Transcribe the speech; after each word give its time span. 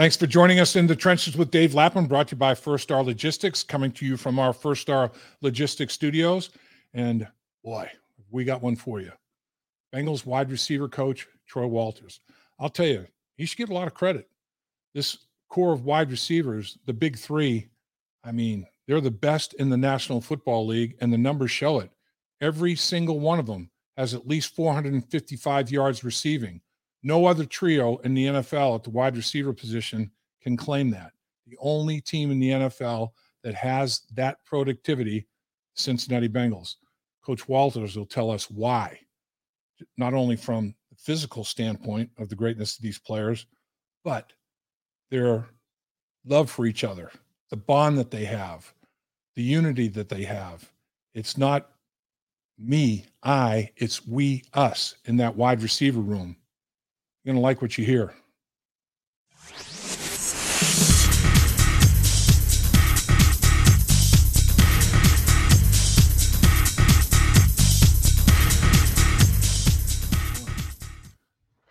Thanks 0.00 0.16
for 0.16 0.26
joining 0.26 0.60
us 0.60 0.76
in 0.76 0.86
the 0.86 0.96
trenches 0.96 1.36
with 1.36 1.50
Dave 1.50 1.74
Lapham, 1.74 2.06
brought 2.06 2.28
to 2.28 2.34
you 2.34 2.38
by 2.38 2.54
First 2.54 2.84
Star 2.84 3.02
Logistics, 3.02 3.62
coming 3.62 3.92
to 3.92 4.06
you 4.06 4.16
from 4.16 4.38
our 4.38 4.54
First 4.54 4.80
Star 4.80 5.12
Logistics 5.42 5.92
studios. 5.92 6.48
And 6.94 7.28
boy, 7.62 7.90
we 8.30 8.44
got 8.44 8.62
one 8.62 8.76
for 8.76 9.00
you. 9.00 9.12
Bengals 9.94 10.24
wide 10.24 10.50
receiver 10.50 10.88
coach 10.88 11.28
Troy 11.46 11.66
Walters. 11.66 12.20
I'll 12.58 12.70
tell 12.70 12.86
you, 12.86 13.06
he 13.36 13.44
should 13.44 13.58
get 13.58 13.68
a 13.68 13.74
lot 13.74 13.88
of 13.88 13.92
credit. 13.92 14.26
This 14.94 15.18
core 15.50 15.74
of 15.74 15.84
wide 15.84 16.10
receivers, 16.10 16.78
the 16.86 16.94
big 16.94 17.18
three, 17.18 17.68
I 18.24 18.32
mean, 18.32 18.66
they're 18.88 19.02
the 19.02 19.10
best 19.10 19.52
in 19.52 19.68
the 19.68 19.76
National 19.76 20.22
Football 20.22 20.66
League, 20.66 20.96
and 21.02 21.12
the 21.12 21.18
numbers 21.18 21.50
show 21.50 21.78
it. 21.78 21.90
Every 22.40 22.74
single 22.74 23.20
one 23.20 23.38
of 23.38 23.44
them 23.44 23.68
has 23.98 24.14
at 24.14 24.26
least 24.26 24.56
455 24.56 25.70
yards 25.70 26.02
receiving. 26.04 26.62
No 27.02 27.26
other 27.26 27.44
trio 27.44 27.96
in 27.98 28.14
the 28.14 28.26
NFL 28.26 28.76
at 28.76 28.84
the 28.84 28.90
wide 28.90 29.16
receiver 29.16 29.52
position 29.52 30.10
can 30.42 30.56
claim 30.56 30.90
that. 30.90 31.12
The 31.46 31.56
only 31.60 32.00
team 32.00 32.30
in 32.30 32.38
the 32.38 32.50
NFL 32.50 33.10
that 33.42 33.54
has 33.54 34.02
that 34.14 34.44
productivity, 34.44 35.26
Cincinnati 35.74 36.28
Bengals. 36.28 36.76
Coach 37.24 37.48
Walters 37.48 37.96
will 37.96 38.06
tell 38.06 38.30
us 38.30 38.50
why, 38.50 38.98
not 39.96 40.14
only 40.14 40.36
from 40.36 40.74
the 40.90 40.96
physical 40.96 41.44
standpoint 41.44 42.10
of 42.18 42.28
the 42.28 42.36
greatness 42.36 42.76
of 42.76 42.82
these 42.82 42.98
players, 42.98 43.46
but 44.04 44.32
their 45.10 45.46
love 46.26 46.50
for 46.50 46.66
each 46.66 46.84
other, 46.84 47.10
the 47.50 47.56
bond 47.56 47.98
that 47.98 48.10
they 48.10 48.24
have, 48.24 48.72
the 49.36 49.42
unity 49.42 49.88
that 49.88 50.08
they 50.08 50.24
have. 50.24 50.70
It's 51.14 51.36
not 51.36 51.70
me, 52.58 53.06
I, 53.22 53.70
it's 53.76 54.06
we, 54.06 54.44
us 54.54 54.94
in 55.06 55.16
that 55.16 55.36
wide 55.36 55.62
receiver 55.62 56.00
room. 56.00 56.36
You're 57.22 57.34
going 57.34 57.42
to 57.42 57.46
like 57.46 57.60
what 57.60 57.76
you 57.76 57.84
hear. 57.84 58.14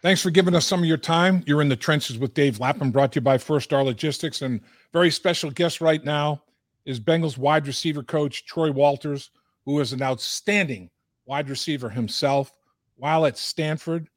Thanks 0.01 0.21
for 0.21 0.29
giving 0.29 0.55
us 0.55 0.65
some 0.65 0.79
of 0.79 0.85
your 0.85 0.97
time. 0.97 1.43
You're 1.45 1.61
in 1.61 1.67
the 1.67 1.75
trenches 1.75 2.17
with 2.17 2.33
Dave 2.33 2.59
Lapham, 2.59 2.91
brought 2.91 3.11
to 3.13 3.17
you 3.17 3.21
by 3.21 3.37
First 3.37 3.65
Star 3.65 3.83
Logistics. 3.83 4.43
And 4.43 4.61
very 4.93 5.11
special 5.11 5.51
guest 5.51 5.81
right 5.81 6.03
now 6.05 6.43
is 6.85 6.99
Bengals 6.99 7.37
wide 7.37 7.67
receiver 7.67 8.03
coach 8.03 8.45
Troy 8.45 8.71
Walters, 8.71 9.31
who 9.65 9.79
is 9.79 9.91
an 9.91 10.01
outstanding 10.01 10.89
wide 11.25 11.49
receiver 11.49 11.89
himself 11.89 12.53
while 12.95 13.25
at 13.25 13.37
Stanford 13.37 14.07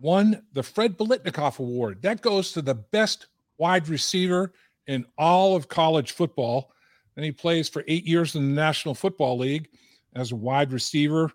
won 0.00 0.42
the 0.52 0.62
Fred 0.62 0.96
Biletnikoff 0.96 1.58
Award. 1.58 2.02
That 2.02 2.22
goes 2.22 2.52
to 2.52 2.62
the 2.62 2.74
best 2.74 3.26
wide 3.58 3.88
receiver 3.88 4.52
in 4.86 5.04
all 5.16 5.56
of 5.56 5.68
college 5.68 6.12
football. 6.12 6.72
And 7.16 7.24
he 7.24 7.32
plays 7.32 7.68
for 7.68 7.84
eight 7.88 8.06
years 8.06 8.36
in 8.36 8.48
the 8.48 8.60
National 8.60 8.94
Football 8.94 9.38
League 9.38 9.68
as 10.14 10.32
a 10.32 10.36
wide 10.36 10.72
receiver, 10.72 11.32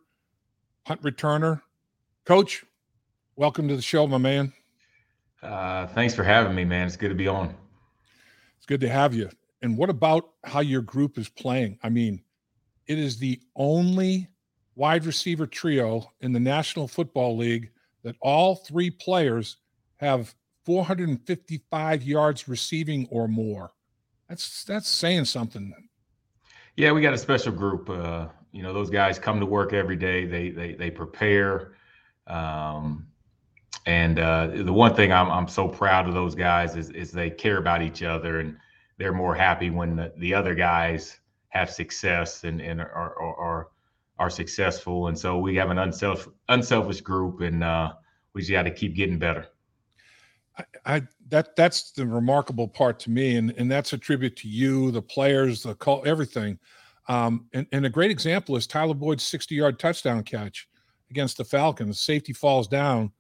punt 0.86 1.02
returner. 1.02 1.62
Coach, 2.26 2.64
welcome 3.36 3.68
to 3.68 3.76
the 3.76 3.82
show, 3.82 4.08
my 4.08 4.18
man. 4.18 4.54
Uh, 5.42 5.88
thanks 5.88 6.16
for 6.16 6.24
having 6.24 6.56
me, 6.56 6.64
man. 6.64 6.88
It's 6.88 6.96
good 6.96 7.10
to 7.10 7.16
be 7.16 7.28
on. 7.28 7.54
It's 8.58 8.66
good 8.66 8.80
to 8.82 8.90
have 8.90 9.14
you. 9.14 9.30
And 9.62 9.78
what 9.78 9.90
about 9.90 10.30
how 10.46 10.62
your 10.62 10.82
group 10.82 11.18
is 11.18 11.28
playing? 11.28 11.78
I 11.84 11.90
mean, 11.90 12.22
it 12.88 12.98
is 12.98 13.18
the 13.18 13.42
only 13.56 14.30
wide 14.76 15.06
receiver 15.06 15.46
trio 15.46 16.12
in 16.22 16.32
the 16.32 16.40
National 16.40 16.88
Football 16.88 17.38
League 17.38 17.72
that 18.04 18.16
all 18.22 18.56
three 18.56 18.90
players 18.90 19.58
have 19.98 20.34
455 20.66 22.04
yards 22.04 22.48
receiving 22.48 23.08
or 23.10 23.28
more. 23.28 23.72
That's 24.30 24.64
that's 24.64 24.88
saying 24.88 25.26
something. 25.26 25.74
Yeah, 26.76 26.92
we 26.92 27.02
got 27.02 27.14
a 27.14 27.18
special 27.18 27.52
group. 27.52 27.90
Uh, 27.90 28.28
you 28.52 28.64
know, 28.64 28.74
those 28.74 28.90
guys 28.90 29.20
come 29.20 29.40
to 29.40 29.46
work 29.46 29.74
every 29.74 29.96
day. 29.96 30.26
They 30.26 30.50
they 30.50 30.74
they 30.74 30.90
prepare. 30.90 31.74
Um, 32.28 33.08
and 33.86 34.20
uh, 34.20 34.48
the 34.48 34.74
one 34.74 34.96
thing 34.96 35.12
I'm 35.12 35.30
I'm 35.30 35.48
so 35.48 35.68
proud 35.68 36.08
of 36.08 36.14
those 36.14 36.36
guys 36.36 36.76
is 36.76 36.90
is 36.92 37.12
they 37.12 37.30
care 37.30 37.58
about 37.58 37.82
each 37.82 38.04
other 38.04 38.40
and 38.40 38.58
they're 38.98 39.14
more 39.14 39.36
happy 39.36 39.70
when 39.70 39.96
the, 39.96 40.14
the 40.18 40.34
other 40.34 40.56
guys 40.56 41.20
have 41.50 41.70
success 41.70 42.44
and 42.44 42.62
and 42.62 42.80
are, 42.80 43.16
are, 43.20 43.36
are 43.36 43.68
are 44.20 44.30
successful. 44.30 45.08
And 45.08 45.18
so 45.18 45.38
we 45.38 45.56
have 45.56 45.70
an 45.70 45.80
unself, 45.80 46.28
unselfish 46.50 47.02
group, 47.02 47.42
and 47.42 47.64
uh, 47.64 47.94
we 48.34 48.42
just 48.42 48.52
got 48.52 48.64
to 48.64 48.72
keep 48.72 48.96
getting 48.96 49.18
better. 49.18 49.48
I, 50.58 50.64
I, 50.86 51.02
that 51.30 51.56
that's 51.56 51.92
the 51.92 52.06
remarkable 52.06 52.68
part 52.68 53.00
to 53.02 53.10
me, 53.10 53.38
and 53.38 53.52
and 53.58 53.72
that's 53.72 53.94
a 53.94 53.98
tribute 53.98 54.36
to 54.38 54.48
you, 54.48 54.92
the 54.92 55.02
players, 55.02 55.64
the 55.64 55.76
call, 55.76 56.04
everything. 56.06 56.60
Um, 57.08 57.48
and, 57.54 57.68
and 57.72 57.86
a 57.86 57.90
great 57.90 58.12
example 58.12 58.56
is 58.56 58.66
Tyler 58.66 58.94
Boyd's 58.94 59.26
60-yard 59.26 59.78
touchdown 59.78 60.24
catch 60.24 60.70
against 61.10 61.38
the 61.38 61.44
Falcons. 61.44 62.00
Safety 62.00 62.32
falls 62.32 62.66
down, 62.66 63.12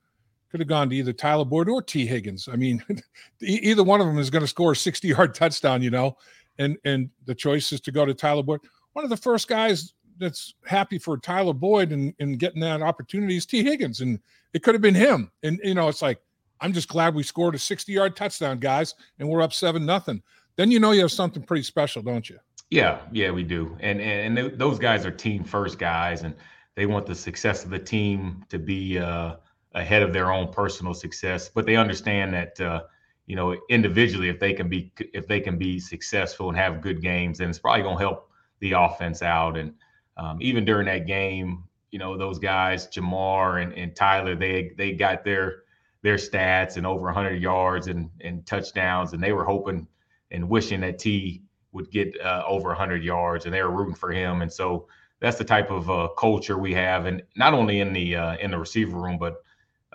could 0.49 0.61
have 0.61 0.69
gone 0.69 0.89
to 0.89 0.95
either 0.95 1.11
Tyler 1.11 1.43
Boyd 1.43 1.67
or 1.67 1.81
Tee 1.81 2.05
Higgins. 2.05 2.47
I 2.47 2.55
mean, 2.55 2.83
either 3.41 3.83
one 3.83 3.99
of 3.99 4.07
them 4.07 4.19
is 4.19 4.29
going 4.29 4.43
to 4.43 4.47
score 4.47 4.71
a 4.71 4.75
60-yard 4.75 5.35
touchdown, 5.35 5.81
you 5.81 5.89
know. 5.89 6.17
And 6.59 6.77
and 6.85 7.09
the 7.25 7.33
choice 7.33 7.73
is 7.73 7.81
to 7.81 7.91
go 7.91 8.05
to 8.05 8.13
Tyler 8.13 8.43
Boyd. 8.43 8.59
One 8.93 9.03
of 9.03 9.09
the 9.09 9.17
first 9.17 9.47
guys 9.47 9.93
that's 10.19 10.53
happy 10.65 10.97
for 10.97 11.17
Tyler 11.17 11.53
Boyd 11.53 11.91
and, 11.91 12.13
and 12.19 12.39
getting 12.39 12.61
that 12.61 12.81
opportunity 12.81 13.37
is 13.37 13.45
Tee 13.45 13.63
Higgins, 13.63 14.01
and 14.01 14.19
it 14.53 14.63
could 14.63 14.75
have 14.75 14.81
been 14.81 14.95
him. 14.95 15.31
And 15.43 15.59
you 15.63 15.73
know, 15.73 15.87
it's 15.87 16.01
like 16.01 16.19
I'm 16.61 16.73
just 16.73 16.87
glad 16.87 17.15
we 17.15 17.23
scored 17.23 17.55
a 17.55 17.59
60 17.59 17.91
yard 17.91 18.15
touchdown, 18.15 18.59
guys, 18.59 18.95
and 19.19 19.27
we're 19.27 19.41
up 19.41 19.53
seven 19.53 19.85
nothing. 19.85 20.21
Then 20.55 20.71
you 20.71 20.79
know 20.79 20.91
you 20.91 21.01
have 21.01 21.11
something 21.11 21.43
pretty 21.43 21.63
special, 21.63 22.01
don't 22.01 22.29
you? 22.29 22.39
Yeah, 22.69 22.99
yeah, 23.11 23.31
we 23.31 23.43
do. 23.43 23.77
And 23.79 24.01
and, 24.01 24.37
and 24.37 24.59
those 24.59 24.79
guys 24.79 25.05
are 25.05 25.11
team 25.11 25.43
first 25.43 25.77
guys, 25.79 26.23
and 26.23 26.35
they 26.75 26.85
want 26.85 27.05
the 27.05 27.15
success 27.15 27.63
of 27.63 27.69
the 27.69 27.79
team 27.79 28.45
to 28.49 28.57
be 28.57 28.97
uh, 28.97 29.35
ahead 29.73 30.03
of 30.03 30.13
their 30.13 30.31
own 30.31 30.51
personal 30.51 30.93
success. 30.93 31.49
But 31.49 31.65
they 31.65 31.75
understand 31.75 32.33
that. 32.33 32.59
Uh, 32.59 32.83
you 33.25 33.37
know, 33.37 33.57
individually, 33.69 34.27
if 34.27 34.39
they 34.39 34.53
can 34.53 34.67
be 34.67 34.91
if 34.97 35.27
they 35.27 35.39
can 35.39 35.57
be 35.57 35.79
successful 35.79 36.49
and 36.49 36.57
have 36.57 36.81
good 36.81 37.01
games, 37.01 37.37
then 37.37 37.49
it's 37.49 37.59
probably 37.59 37.81
going 37.81 37.95
to 37.95 38.03
help 38.03 38.29
the 38.59 38.73
offense 38.73 39.21
out. 39.21 39.57
And 39.57 39.73
um, 40.17 40.37
even 40.41 40.65
during 40.65 40.85
that 40.87 41.07
game, 41.07 41.63
you 41.91 41.99
know, 41.99 42.17
those 42.17 42.39
guys, 42.39 42.87
Ja'Marr 42.87 43.61
and, 43.61 43.73
and 43.73 43.95
Tyler, 43.95 44.35
they 44.35 44.71
they 44.77 44.93
got 44.93 45.23
their 45.23 45.63
their 46.01 46.15
stats 46.15 46.77
and 46.77 46.85
over 46.85 47.05
100 47.05 47.41
yards 47.41 47.87
and, 47.87 48.09
and 48.21 48.45
touchdowns, 48.45 49.13
and 49.13 49.23
they 49.23 49.31
were 49.31 49.45
hoping 49.45 49.87
and 50.31 50.49
wishing 50.49 50.81
that 50.81 50.99
T 50.99 51.43
would 51.71 51.89
get 51.91 52.19
uh, 52.21 52.43
over 52.45 52.69
100 52.69 53.03
yards, 53.03 53.45
and 53.45 53.53
they 53.53 53.61
were 53.61 53.71
rooting 53.71 53.95
for 53.95 54.11
him. 54.11 54.41
And 54.41 54.51
so 54.51 54.87
that's 55.19 55.37
the 55.37 55.45
type 55.45 55.71
of 55.71 55.89
uh, 55.89 56.09
culture 56.17 56.57
we 56.57 56.73
have, 56.73 57.05
and 57.05 57.23
not 57.35 57.53
only 57.53 57.79
in 57.79 57.93
the 57.93 58.15
uh, 58.15 58.35
in 58.37 58.51
the 58.51 58.59
receiver 58.59 58.97
room, 58.97 59.17
but 59.17 59.43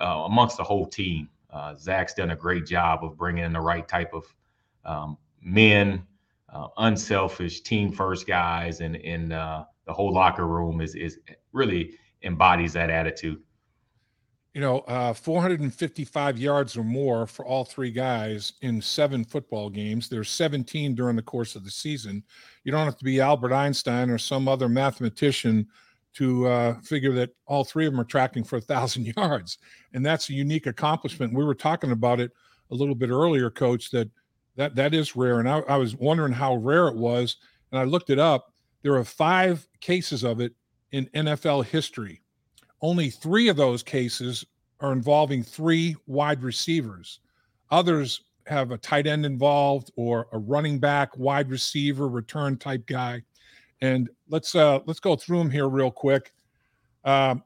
uh, 0.01 0.25
amongst 0.27 0.57
the 0.57 0.65
whole 0.65 0.87
team. 0.87 1.29
Uh, 1.51 1.75
Zac's 1.77 2.15
done 2.15 2.31
a 2.31 2.37
great 2.37 2.67
job 2.67 3.03
of 3.03 3.17
bringing 3.17 3.45
in 3.45 3.53
the 3.53 3.61
right 3.61 3.87
type 3.89 4.13
of 4.13 4.25
um, 4.85 5.19
men, 5.43 6.07
uh, 6.53 6.69
unselfish, 6.77 7.63
team 7.63 7.91
first 7.93 8.27
guys, 8.27 8.81
and 8.81 8.97
and 8.97 9.33
the 9.89 9.95
whole 9.95 10.13
locker 10.13 10.47
room 10.47 10.81
is 10.81 10.95
is 10.95 11.19
really 11.53 11.99
embodies 12.23 12.75
that 12.75 12.91
attitude. 12.91 13.41
You 14.55 14.61
know, 14.61 14.81
uh, 14.81 15.13
455 15.13 16.39
yards 16.39 16.77
or 16.77 16.85
more 16.85 17.27
for 17.27 17.45
all 17.45 17.65
three 17.65 17.91
guys 17.91 18.55
in 18.61 18.81
seven 18.83 19.25
football 19.25 19.71
games. 19.71 20.09
There's 20.09 20.31
17 20.31 20.95
during 20.95 21.17
the 21.17 21.23
course 21.23 21.55
of 21.55 21.65
the 21.65 21.71
season. 21.71 22.23
You 22.65 22.73
don't 22.73 22.85
have 22.85 22.99
to 22.99 23.05
be 23.05 23.21
Albert 23.21 23.53
Einstein 23.53 24.11
or 24.11 24.19
some 24.19 24.49
other 24.49 24.69
mathematician 24.69 25.67
to 26.15 26.47
uh, 26.47 26.81
figure 26.81 27.13
that 27.13 27.31
all 27.47 27.65
three 27.65 27.87
of 27.87 27.93
them 27.93 28.01
are 28.01 28.05
tracking 28.05 28.43
for 28.45 28.57
a 28.57 28.61
thousand 28.61 29.07
yards, 29.17 29.59
and 29.95 30.05
that's 30.05 30.29
a 30.29 30.35
unique 30.35 30.67
accomplishment. 30.67 31.35
We 31.35 31.45
were 31.45 31.55
talking 31.55 31.93
about 31.93 32.21
it 32.21 32.33
a 32.71 32.75
little 32.75 32.95
bit 32.95 33.11
earlier, 33.11 33.51
Coach. 33.51 33.91
That 33.91 34.11
that 34.57 34.75
that 34.75 34.93
is 34.93 35.17
rare, 35.17 35.39
and 35.39 35.49
I, 35.49 35.61
I 35.61 35.77
was 35.77 35.95
wondering 35.95 36.33
how 36.33 36.57
rare 36.57 36.89
it 36.89 36.97
was, 36.97 37.37
and 37.71 37.79
I 37.81 37.85
looked 37.85 38.11
it 38.11 38.19
up 38.19 38.53
there 38.83 38.95
are 38.95 39.05
five 39.05 39.67
cases 39.81 40.25
of 40.25 40.41
it 40.41 40.55
in 40.93 41.07
NFL 41.15 41.65
history. 41.65 42.23
Only 42.81 43.11
three 43.11 43.49
of 43.49 43.57
those 43.57 43.83
cases 43.83 44.45
are 44.81 44.93
involving 44.93 45.43
three 45.43 45.97
wide 46.07 46.43
receivers. 46.43 47.21
Others 47.71 48.23
have 48.47 48.71
a 48.71 48.79
tight 48.79 49.07
end 49.07 49.27
involved 49.27 49.91
or 49.97 50.29
a 50.33 50.39
running 50.39 50.79
back, 50.79 51.17
wide 51.19 51.51
receiver, 51.51 52.09
return 52.09 52.57
type 52.57 52.87
guy. 52.87 53.23
And 53.81 54.09
let's 54.29 54.55
uh, 54.55 54.81
let's 54.87 55.01
go 55.01 55.17
through 55.17 55.39
them 55.39 55.51
here 55.51 55.69
real 55.69 55.91
quick. 55.91 56.33
Uh, 57.05 57.37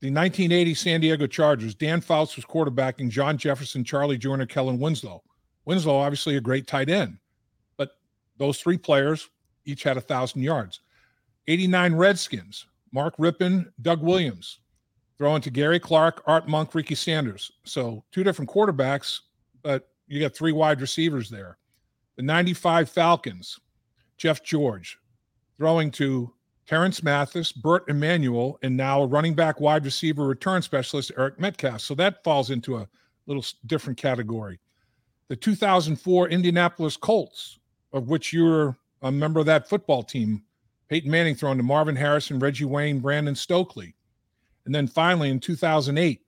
the 0.00 0.10
1980 0.10 0.74
San 0.74 1.00
Diego 1.00 1.26
Chargers, 1.26 1.74
Dan 1.74 2.00
Fouts 2.00 2.36
was 2.36 2.44
quarterbacking, 2.44 3.08
John 3.08 3.38
Jefferson, 3.38 3.82
Charlie 3.82 4.18
Joiner, 4.18 4.46
Kellen 4.46 4.78
Winslow. 4.78 5.22
Winslow, 5.64 5.96
obviously 5.96 6.36
a 6.36 6.40
great 6.40 6.66
tight 6.66 6.88
end, 6.88 7.18
but 7.76 7.90
those 8.38 8.60
three 8.60 8.78
players 8.78 9.30
each 9.66 9.82
had 9.82 9.96
a 9.96 10.00
thousand 10.00 10.42
yards. 10.42 10.80
89 11.48 11.94
Redskins, 11.94 12.66
Mark 12.92 13.16
Rypien, 13.18 13.70
Doug 13.82 14.02
Williams, 14.02 14.60
throwing 15.18 15.42
to 15.42 15.50
Gary 15.50 15.78
Clark, 15.78 16.22
Art 16.26 16.48
Monk, 16.48 16.74
Ricky 16.74 16.94
Sanders. 16.94 17.52
So 17.64 18.04
two 18.10 18.24
different 18.24 18.50
quarterbacks, 18.50 19.20
but 19.62 19.88
you 20.06 20.20
got 20.20 20.34
three 20.34 20.52
wide 20.52 20.80
receivers 20.80 21.28
there. 21.28 21.58
The 22.16 22.22
95 22.22 22.88
Falcons, 22.88 23.58
Jeff 24.16 24.42
George, 24.42 24.98
throwing 25.58 25.90
to 25.92 26.32
Terance 26.66 27.02
Mathis, 27.02 27.52
Bert 27.52 27.84
Emanuel, 27.88 28.58
and 28.62 28.76
now 28.76 29.04
running 29.04 29.34
back 29.34 29.60
wide 29.60 29.84
receiver 29.84 30.26
return 30.26 30.62
specialist, 30.62 31.12
Eric 31.16 31.38
Metcalf. 31.38 31.80
So 31.80 31.94
that 31.94 32.24
falls 32.24 32.50
into 32.50 32.76
a 32.78 32.88
little 33.26 33.44
different 33.66 33.98
category. 33.98 34.58
The 35.28 35.36
2004 35.36 36.28
Indianapolis 36.28 36.96
Colts, 36.96 37.58
of 37.92 38.08
which 38.08 38.32
you 38.32 38.44
were 38.44 38.76
a 39.06 39.12
member 39.12 39.40
of 39.40 39.46
that 39.46 39.68
football 39.68 40.02
team, 40.02 40.42
Peyton 40.88 41.10
Manning 41.10 41.34
throwing 41.34 41.58
to 41.58 41.64
Marvin 41.64 41.96
Harrison, 41.96 42.38
Reggie 42.38 42.64
Wayne, 42.64 43.00
Brandon 43.00 43.34
Stokley. 43.34 43.94
And 44.64 44.74
then 44.74 44.86
finally 44.86 45.30
in 45.30 45.40
2008, 45.40 46.20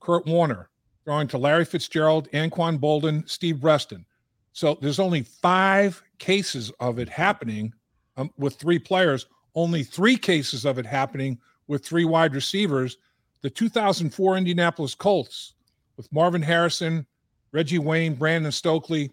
Kurt 0.00 0.26
Warner 0.26 0.68
throwing 1.04 1.28
to 1.28 1.38
Larry 1.38 1.64
Fitzgerald, 1.64 2.30
Anquan 2.32 2.78
Boldin, 2.78 3.28
Steve 3.28 3.60
Breaston. 3.60 4.04
So 4.52 4.78
there's 4.80 4.98
only 4.98 5.22
five 5.22 6.02
cases 6.18 6.70
of 6.80 6.98
it 6.98 7.08
happening 7.08 7.72
um, 8.16 8.30
with 8.36 8.56
three 8.56 8.78
players, 8.78 9.26
only 9.54 9.82
three 9.82 10.16
cases 10.16 10.64
of 10.64 10.78
it 10.78 10.86
happening 10.86 11.38
with 11.66 11.84
three 11.84 12.04
wide 12.04 12.34
receivers. 12.34 12.98
The 13.42 13.50
2004 13.50 14.36
Indianapolis 14.36 14.94
Colts 14.94 15.54
with 15.96 16.12
Marvin 16.12 16.42
Harrison, 16.42 17.06
Reggie 17.52 17.78
Wayne, 17.78 18.14
Brandon 18.14 18.52
Stokley, 18.52 19.10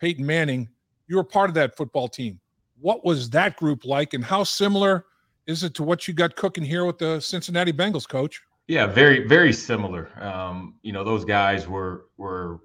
Peyton 0.00 0.24
Manning, 0.24 0.68
you 1.08 1.16
were 1.16 1.24
part 1.24 1.50
of 1.50 1.54
that 1.54 1.76
football 1.76 2.08
team. 2.08 2.40
What 2.80 3.04
was 3.04 3.30
that 3.30 3.56
group 3.56 3.84
like, 3.84 4.14
and 4.14 4.24
how 4.24 4.44
similar 4.44 5.06
is 5.46 5.62
it 5.62 5.74
to 5.74 5.82
what 5.82 6.06
you 6.06 6.14
got 6.14 6.36
cooking 6.36 6.64
here 6.64 6.84
with 6.84 6.98
the 6.98 7.20
Cincinnati 7.20 7.72
Bengals, 7.72 8.08
coach? 8.08 8.42
Yeah, 8.68 8.86
very, 8.86 9.26
very 9.26 9.52
similar. 9.52 10.10
Um, 10.20 10.74
you 10.82 10.92
know, 10.92 11.04
those 11.04 11.24
guys 11.24 11.68
were 11.68 12.06
were 12.16 12.60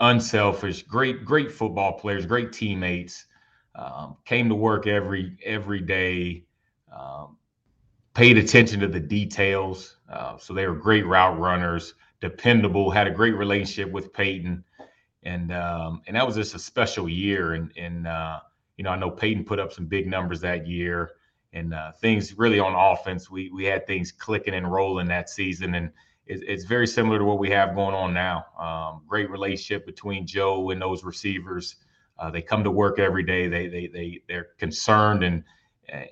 unselfish, 0.00 0.82
great, 0.82 1.24
great 1.24 1.50
football 1.52 1.92
players, 1.92 2.26
great 2.26 2.52
teammates. 2.52 3.26
Um, 3.74 4.16
came 4.24 4.48
to 4.48 4.54
work 4.54 4.86
every 4.86 5.36
every 5.44 5.80
day. 5.80 6.44
Um, 6.92 7.36
paid 8.14 8.38
attention 8.38 8.80
to 8.80 8.88
the 8.88 8.98
details. 8.98 9.98
Uh, 10.10 10.38
so 10.38 10.54
they 10.54 10.66
were 10.66 10.74
great 10.74 11.06
route 11.06 11.38
runners, 11.38 11.94
dependable. 12.20 12.90
Had 12.90 13.06
a 13.06 13.10
great 13.10 13.34
relationship 13.34 13.92
with 13.92 14.12
Peyton, 14.12 14.64
and 15.22 15.52
um, 15.52 16.02
and 16.06 16.16
that 16.16 16.26
was 16.26 16.34
just 16.34 16.54
a 16.54 16.58
special 16.58 17.08
year. 17.08 17.52
And 17.52 17.70
and 17.76 18.06
uh, 18.06 18.40
you 18.76 18.84
know, 18.84 18.90
I 18.90 18.96
know 18.96 19.10
Peyton 19.10 19.44
put 19.44 19.58
up 19.58 19.72
some 19.72 19.86
big 19.86 20.06
numbers 20.06 20.40
that 20.40 20.66
year, 20.66 21.12
and 21.52 21.72
uh, 21.72 21.92
things 21.92 22.36
really 22.36 22.58
on 22.58 22.74
offense. 22.74 23.30
We 23.30 23.50
we 23.50 23.64
had 23.64 23.86
things 23.86 24.12
clicking 24.12 24.54
and 24.54 24.70
rolling 24.70 25.08
that 25.08 25.30
season, 25.30 25.74
and 25.74 25.90
it's, 26.26 26.42
it's 26.46 26.64
very 26.64 26.86
similar 26.86 27.18
to 27.18 27.24
what 27.24 27.38
we 27.38 27.50
have 27.50 27.74
going 27.74 27.94
on 27.94 28.12
now. 28.12 28.46
Um, 28.58 29.02
great 29.06 29.30
relationship 29.30 29.86
between 29.86 30.26
Joe 30.26 30.70
and 30.70 30.80
those 30.80 31.04
receivers. 31.04 31.76
Uh, 32.18 32.30
they 32.30 32.42
come 32.42 32.64
to 32.64 32.70
work 32.70 32.98
every 32.98 33.22
day. 33.22 33.48
They 33.48 33.68
they 33.68 33.86
they 33.86 34.22
they're 34.28 34.48
concerned 34.58 35.22
and 35.22 35.44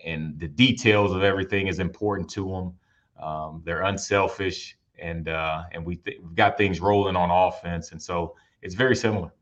and 0.05 0.39
the 0.39 0.49
details 0.49 1.13
of 1.13 1.23
everything 1.23 1.67
is 1.67 1.81
important 1.81 2.31
to 2.31 2.49
them. 2.49 3.25
Um, 3.25 3.63
they're 3.65 3.83
unselfish 3.83 4.77
and 4.99 5.29
uh, 5.29 5.65
and 5.73 5.85
we 5.85 5.97
th- 5.97 6.19
we've 6.23 6.35
got 6.35 6.57
things 6.57 6.81
rolling 6.81 7.17
on 7.17 7.31
offense, 7.31 7.93
and 7.93 8.01
so 8.01 8.37
it's 8.63 8.75
very 8.75 8.97
similar. 8.97 9.33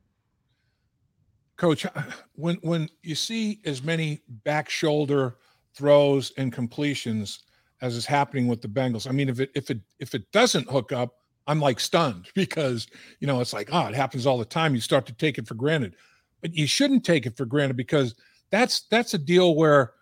Coach, 1.63 1.87
when 2.35 2.57
when 2.63 2.89
you 3.05 3.15
see 3.15 3.61
as 3.65 3.85
many 3.85 4.21
back 4.43 4.69
shoulder 4.69 5.37
throws 5.77 6.33
and 6.37 6.53
completions 6.53 7.45
as 7.83 7.95
is 7.95 8.05
happening 8.05 8.49
with 8.49 8.61
the 8.61 8.67
Bengals. 8.67 9.09
I 9.09 9.13
mean, 9.13 9.29
if 9.29 9.39
it 9.39 9.53
if 9.55 9.71
it 9.71 9.79
if 10.01 10.13
it 10.13 10.25
doesn't 10.33 10.69
hook 10.69 10.91
up, 10.91 11.15
I'm 11.47 11.61
like 11.61 11.79
stunned 11.79 12.27
because 12.35 12.89
you 13.21 13.29
know 13.29 13.41
it's 13.41 13.53
like 13.53 13.69
oh, 13.71 13.87
it 13.87 13.95
happens 13.95 14.27
all 14.27 14.39
the 14.39 14.45
time. 14.45 14.75
You 14.75 14.81
start 14.81 15.07
to 15.07 15.13
take 15.13 15.39
it 15.39 15.47
for 15.47 15.55
granted, 15.55 15.95
but 16.41 16.53
you 16.53 16.67
shouldn't 16.67 17.05
take 17.05 17.27
it 17.27 17.37
for 17.37 17.45
granted 17.45 17.77
because 17.77 18.17
that's 18.51 18.81
that's 18.91 19.15
a 19.15 19.19
deal 19.19 19.55
where 19.55 19.93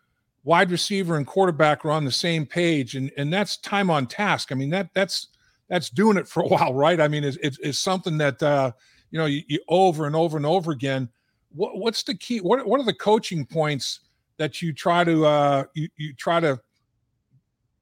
wide 0.45 0.71
receiver 0.71 1.19
and 1.19 1.27
quarterback 1.27 1.85
are 1.85 1.91
on 1.91 2.07
the 2.07 2.11
same 2.11 2.47
page, 2.47 2.95
and 2.95 3.13
and 3.19 3.31
that's 3.31 3.59
time 3.59 3.91
on 3.91 4.07
task. 4.07 4.51
I 4.51 4.55
mean 4.55 4.71
that 4.71 4.89
that's 4.95 5.27
that's 5.69 5.91
doing 5.91 6.17
it 6.17 6.27
for 6.27 6.43
a 6.43 6.49
while, 6.49 6.73
right? 6.73 7.03
I 7.03 7.09
mean, 7.09 7.23
it's 7.23 7.37
it's, 7.43 7.59
it's 7.59 7.79
something 7.79 8.17
that 8.17 8.43
uh, 8.43 8.73
you 9.11 9.19
know 9.19 9.27
you, 9.27 9.43
you 9.47 9.61
over 9.69 10.07
and 10.07 10.17
over 10.17 10.39
and 10.39 10.47
over 10.47 10.73
again. 10.73 11.11
What, 11.53 11.79
what's 11.79 12.03
the 12.03 12.15
key? 12.15 12.39
What 12.39 12.67
what 12.67 12.81
are 12.81 12.85
the 12.85 12.95
coaching 12.95 13.45
points 13.45 14.01
that 14.37 14.63
you 14.63 14.73
try 14.73 15.05
to 15.05 15.27
uh, 15.27 15.65
you 15.75 15.89
you 15.97 16.15
try 16.15 16.41
to 16.41 16.61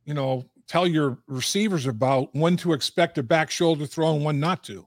you 0.08 0.14
know, 0.14 0.42
tell 0.66 0.86
your 0.86 1.18
receivers 1.26 1.86
about 1.86 2.34
when 2.34 2.56
to 2.56 2.72
expect 2.72 3.18
a 3.18 3.22
back 3.22 3.50
shoulder 3.50 3.84
throw 3.84 4.14
and 4.16 4.24
when 4.24 4.40
not 4.40 4.64
to? 4.64 4.86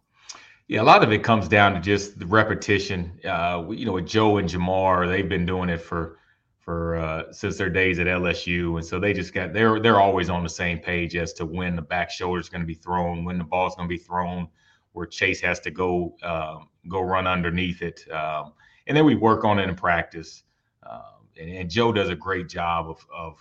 Yeah, 0.68 0.82
a 0.82 0.84
lot 0.84 1.04
of 1.04 1.12
it 1.12 1.24
comes 1.24 1.48
down 1.48 1.76
to 1.76 1.80
just 1.80 2.18
the 2.18 2.26
repetition. 2.26 3.20
Uh, 3.24 3.66
you 3.70 3.86
know, 3.86 3.92
with 3.94 4.08
Joe 4.08 4.38
and 4.38 4.50
Ja'Marr, 4.50 5.08
they've 5.08 5.30
been 5.30 5.46
doing 5.46 5.70
it 5.70 5.80
for 5.80 6.18
for 6.58 6.96
uh, 6.96 7.32
since 7.32 7.58
their 7.58 7.70
days 7.70 8.00
at 8.00 8.08
LSU, 8.08 8.78
and 8.78 8.86
so 8.86 9.00
they 9.00 9.14
just 9.14 9.32
got 9.32 9.54
they're 9.54 9.80
they're 9.80 10.00
always 10.00 10.30
on 10.30 10.42
the 10.42 10.50
same 10.50 10.80
page 10.80 11.16
as 11.16 11.34
to 11.34 11.46
when 11.46 11.76
the 11.76 11.82
back 11.84 12.10
shoulder 12.10 12.40
is 12.40 12.50
going 12.50 12.62
to 12.62 12.68
be 12.68 12.74
thrown, 12.74 13.24
when 13.24 13.38
the 13.38 13.44
ball 13.44 13.68
is 13.68 13.76
going 13.76 13.88
to 13.88 13.94
be 13.94 14.02
thrown, 14.02 14.48
where 14.94 15.06
Chase 15.06 15.40
has 15.42 15.60
to 15.60 15.70
go 15.70 16.16
um, 16.24 16.70
go 16.88 17.02
run 17.02 17.28
underneath 17.28 17.84
it, 17.84 18.10
um, 18.12 18.54
and 18.88 18.96
then 18.96 19.06
we 19.06 19.16
work 19.16 19.44
on 19.44 19.60
it 19.60 19.70
in 19.70 19.76
practice. 19.76 20.44
Um, 20.90 21.28
and, 21.40 21.50
and, 21.50 21.70
Joe 21.70 21.92
does 21.92 22.10
a 22.10 22.16
great 22.16 22.50
job 22.50 22.90
of 22.90 23.06
of 23.16 23.38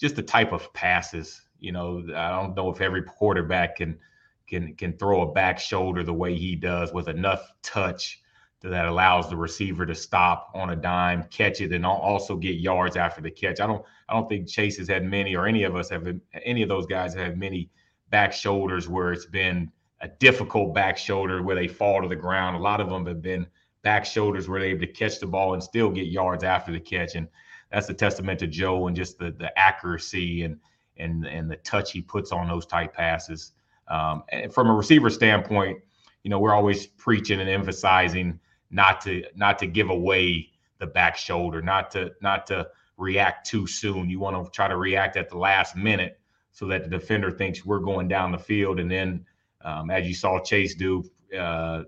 just 0.00 0.16
the 0.16 0.22
type 0.22 0.52
of 0.52 0.72
passes. 0.72 1.42
You 1.58 1.72
know, 1.72 2.04
I 2.14 2.30
don't 2.30 2.54
know 2.54 2.70
if 2.70 2.80
every 2.80 3.02
quarterback 3.02 3.76
can 3.76 3.98
can 4.46 4.74
can 4.74 4.96
throw 4.96 5.22
a 5.22 5.32
back 5.32 5.58
shoulder 5.58 6.02
the 6.02 6.12
way 6.12 6.36
he 6.36 6.54
does 6.54 6.92
with 6.92 7.08
enough 7.08 7.50
touch 7.62 8.20
that 8.62 8.86
allows 8.86 9.28
the 9.28 9.36
receiver 9.36 9.86
to 9.86 9.94
stop 9.94 10.50
on 10.54 10.70
a 10.70 10.76
dime, 10.76 11.22
catch 11.24 11.60
it, 11.60 11.72
and 11.72 11.86
also 11.86 12.36
get 12.36 12.56
yards 12.56 12.96
after 12.96 13.20
the 13.20 13.30
catch. 13.30 13.60
I 13.60 13.66
don't 13.66 13.84
I 14.08 14.14
don't 14.14 14.28
think 14.28 14.48
Chase 14.48 14.78
has 14.78 14.88
had 14.88 15.04
many, 15.04 15.36
or 15.36 15.46
any 15.46 15.64
of 15.64 15.76
us 15.76 15.88
have 15.90 16.08
any 16.44 16.62
of 16.62 16.68
those 16.68 16.86
guys 16.86 17.14
have 17.14 17.36
many 17.36 17.70
back 18.10 18.32
shoulders 18.32 18.88
where 18.88 19.12
it's 19.12 19.26
been 19.26 19.70
a 20.00 20.08
difficult 20.08 20.74
back 20.74 20.98
shoulder 20.98 21.42
where 21.42 21.56
they 21.56 21.68
fall 21.68 22.02
to 22.02 22.08
the 22.08 22.16
ground. 22.16 22.56
A 22.56 22.60
lot 22.60 22.80
of 22.80 22.88
them 22.88 23.06
have 23.06 23.22
been 23.22 23.46
back 23.86 24.04
shoulders 24.04 24.48
were 24.48 24.58
able 24.58 24.80
to 24.80 24.92
catch 24.92 25.20
the 25.20 25.26
ball 25.28 25.54
and 25.54 25.62
still 25.62 25.88
get 25.92 26.08
yards 26.08 26.42
after 26.42 26.72
the 26.72 26.80
catch. 26.80 27.14
And 27.14 27.28
that's 27.70 27.88
a 27.88 27.94
testament 27.94 28.40
to 28.40 28.48
Joe 28.48 28.88
and 28.88 28.96
just 28.96 29.16
the 29.16 29.30
the 29.30 29.56
accuracy 29.56 30.42
and 30.42 30.58
and 30.96 31.24
and 31.24 31.48
the 31.48 31.54
touch 31.58 31.92
he 31.92 32.02
puts 32.02 32.32
on 32.32 32.48
those 32.48 32.66
tight 32.66 32.92
passes. 32.92 33.52
Um, 33.86 34.24
and 34.30 34.52
from 34.52 34.68
a 34.68 34.74
receiver 34.74 35.08
standpoint, 35.08 35.78
you 36.24 36.30
know, 36.30 36.40
we're 36.40 36.52
always 36.52 36.88
preaching 36.88 37.38
and 37.38 37.48
emphasizing 37.48 38.40
not 38.72 39.02
to 39.02 39.22
not 39.36 39.56
to 39.60 39.68
give 39.68 39.90
away 39.90 40.50
the 40.80 40.88
back 40.88 41.16
shoulder, 41.16 41.62
not 41.62 41.92
to 41.92 42.10
not 42.20 42.48
to 42.48 42.66
react 42.96 43.46
too 43.46 43.68
soon. 43.68 44.10
You 44.10 44.18
want 44.18 44.44
to 44.44 44.50
try 44.50 44.66
to 44.66 44.76
react 44.76 45.16
at 45.16 45.28
the 45.28 45.38
last 45.38 45.76
minute 45.76 46.18
so 46.50 46.66
that 46.66 46.82
the 46.82 46.90
defender 46.90 47.30
thinks 47.30 47.64
we're 47.64 47.78
going 47.78 48.08
down 48.08 48.32
the 48.32 48.38
field, 48.38 48.80
and 48.80 48.90
then 48.90 49.24
um, 49.64 49.90
as 49.90 50.08
you 50.08 50.14
saw 50.14 50.42
Chase 50.42 50.74
do 50.74 51.08
uh, 51.38 51.84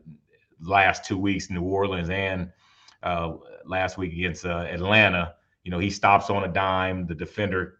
last 0.60 1.04
two 1.04 1.18
weeks 1.18 1.50
New 1.50 1.62
Orleans 1.62 2.10
and 2.10 2.50
uh, 3.02 3.34
last 3.64 3.98
week 3.98 4.12
against 4.12 4.44
uh, 4.44 4.66
Atlanta, 4.70 5.34
you 5.64 5.70
know, 5.70 5.78
he 5.78 5.90
stops 5.90 6.30
on 6.30 6.44
a 6.44 6.48
dime, 6.48 7.06
the 7.06 7.14
defender 7.14 7.78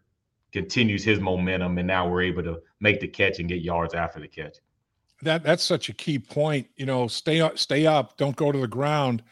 continues 0.51 1.03
his 1.03 1.19
momentum, 1.19 1.77
and 1.77 1.87
now 1.87 2.07
we're 2.07 2.21
able 2.21 2.43
to 2.43 2.61
make 2.79 2.99
the 2.99 3.07
catch 3.07 3.39
and 3.39 3.49
get 3.49 3.61
yards 3.61 3.93
after 3.93 4.19
the 4.19 4.27
catch. 4.27 4.57
That 5.21 5.43
that's 5.43 5.63
such 5.63 5.89
a 5.89 5.93
key 5.93 6.17
point. 6.17 6.67
You 6.77 6.85
know, 6.85 7.07
stay 7.07 7.41
up, 7.41 7.57
stay 7.59 7.85
up, 7.85 8.17
don't 8.17 8.35
go 8.35 8.51
to 8.51 8.59
the 8.59 8.67
ground, 8.67 9.23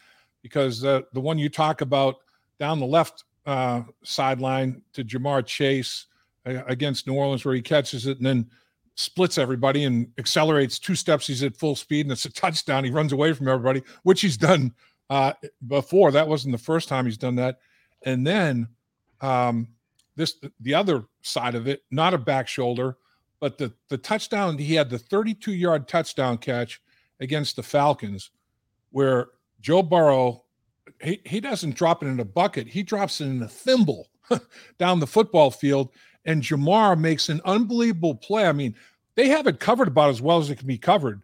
because 0.42 0.80
the 0.80 1.06
the 1.12 1.20
one 1.20 1.38
you 1.38 1.48
talk 1.48 1.80
about 1.80 2.16
down 2.60 2.78
the 2.78 2.86
left 2.86 3.24
uh, 3.46 3.82
sideline 4.02 4.82
to 4.92 5.04
Ja'Marr 5.04 5.46
Chase 5.46 6.06
against 6.44 7.06
New 7.06 7.14
Orleans, 7.14 7.44
where 7.44 7.54
he 7.54 7.62
catches 7.62 8.06
it 8.06 8.18
and 8.18 8.26
then 8.26 8.50
splits 8.98 9.38
everybody 9.38 9.84
and 9.84 10.08
accelerates 10.18 10.76
two 10.76 10.96
steps. 10.96 11.28
He's 11.28 11.44
at 11.44 11.56
full 11.56 11.76
speed 11.76 12.06
and 12.06 12.12
it's 12.12 12.24
a 12.24 12.32
touchdown. 12.32 12.82
He 12.82 12.90
runs 12.90 13.12
away 13.12 13.32
from 13.32 13.46
everybody, 13.46 13.80
which 14.02 14.20
he's 14.20 14.36
done 14.36 14.74
uh, 15.08 15.34
before. 15.68 16.10
That 16.10 16.26
wasn't 16.26 16.50
the 16.50 16.58
first 16.58 16.88
time 16.88 17.04
he's 17.04 17.16
done 17.16 17.36
that. 17.36 17.60
And 18.04 18.26
then 18.26 18.66
um, 19.20 19.68
this 20.16 20.34
the 20.60 20.74
other 20.74 21.04
side 21.22 21.54
of 21.54 21.68
it, 21.68 21.84
not 21.92 22.12
a 22.12 22.18
back 22.18 22.48
shoulder, 22.48 22.96
but 23.38 23.56
the 23.56 23.72
the 23.88 23.98
touchdown 23.98 24.58
he 24.58 24.74
had 24.74 24.90
the 24.90 24.98
32 24.98 25.52
yard 25.52 25.86
touchdown 25.86 26.36
catch 26.36 26.82
against 27.20 27.54
the 27.54 27.62
Falcons, 27.62 28.30
where 28.90 29.28
Joe 29.60 29.82
Burrow 29.82 30.42
he, 31.00 31.20
he 31.24 31.38
doesn't 31.38 31.76
drop 31.76 32.02
it 32.02 32.06
in 32.06 32.18
a 32.18 32.24
bucket, 32.24 32.66
he 32.66 32.82
drops 32.82 33.20
it 33.20 33.26
in 33.26 33.42
a 33.42 33.48
thimble 33.48 34.08
down 34.78 34.98
the 34.98 35.06
football 35.06 35.52
field, 35.52 35.90
and 36.24 36.42
Ja'Marr 36.42 36.98
makes 36.98 37.28
an 37.28 37.40
unbelievable 37.44 38.14
play. 38.14 38.46
I 38.46 38.52
mean, 38.52 38.74
they 39.14 39.28
have 39.28 39.46
it 39.46 39.60
covered 39.60 39.88
about 39.88 40.10
as 40.10 40.22
well 40.22 40.38
as 40.38 40.50
it 40.50 40.56
can 40.56 40.66
be 40.66 40.78
covered, 40.78 41.22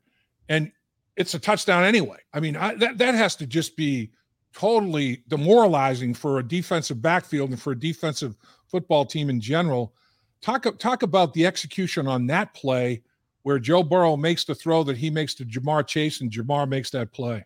and 0.49 0.73
it's 1.17 1.35
a 1.35 1.39
touchdown 1.39 1.85
anyway. 1.85 2.19
I 2.33 2.41
mean, 2.41 2.57
I, 2.57 2.75
that 2.77 2.99
that 2.99 3.15
has 3.15 3.37
to 3.37 3.47
just 3.47 3.77
be 3.77 4.11
totally 4.53 5.23
demoralizing 5.29 6.15
for 6.15 6.39
a 6.39 6.43
defensive 6.43 7.03
backfield 7.03 7.51
and 7.51 7.61
for 7.61 7.73
a 7.73 7.79
defensive 7.79 8.37
football 8.67 9.05
team 9.05 9.31
in 9.31 9.41
general. 9.41 9.95
Talk 10.41 10.67
talk 10.79 11.03
about 11.03 11.33
the 11.35 11.47
execution 11.47 12.07
on 12.07 12.27
that 12.27 12.55
play 12.55 13.03
where 13.43 13.59
Joe 13.59 13.83
Burrow 13.83 14.17
makes 14.17 14.45
the 14.45 14.55
throw 14.55 14.83
that 14.85 14.97
he 14.97 15.11
makes 15.11 15.35
to 15.35 15.45
Ja'Marr 15.45 15.87
Chase 15.87 16.21
and 16.21 16.31
Ja'Marr 16.31 16.69
makes 16.69 16.91
that 16.91 17.13
play. 17.13 17.45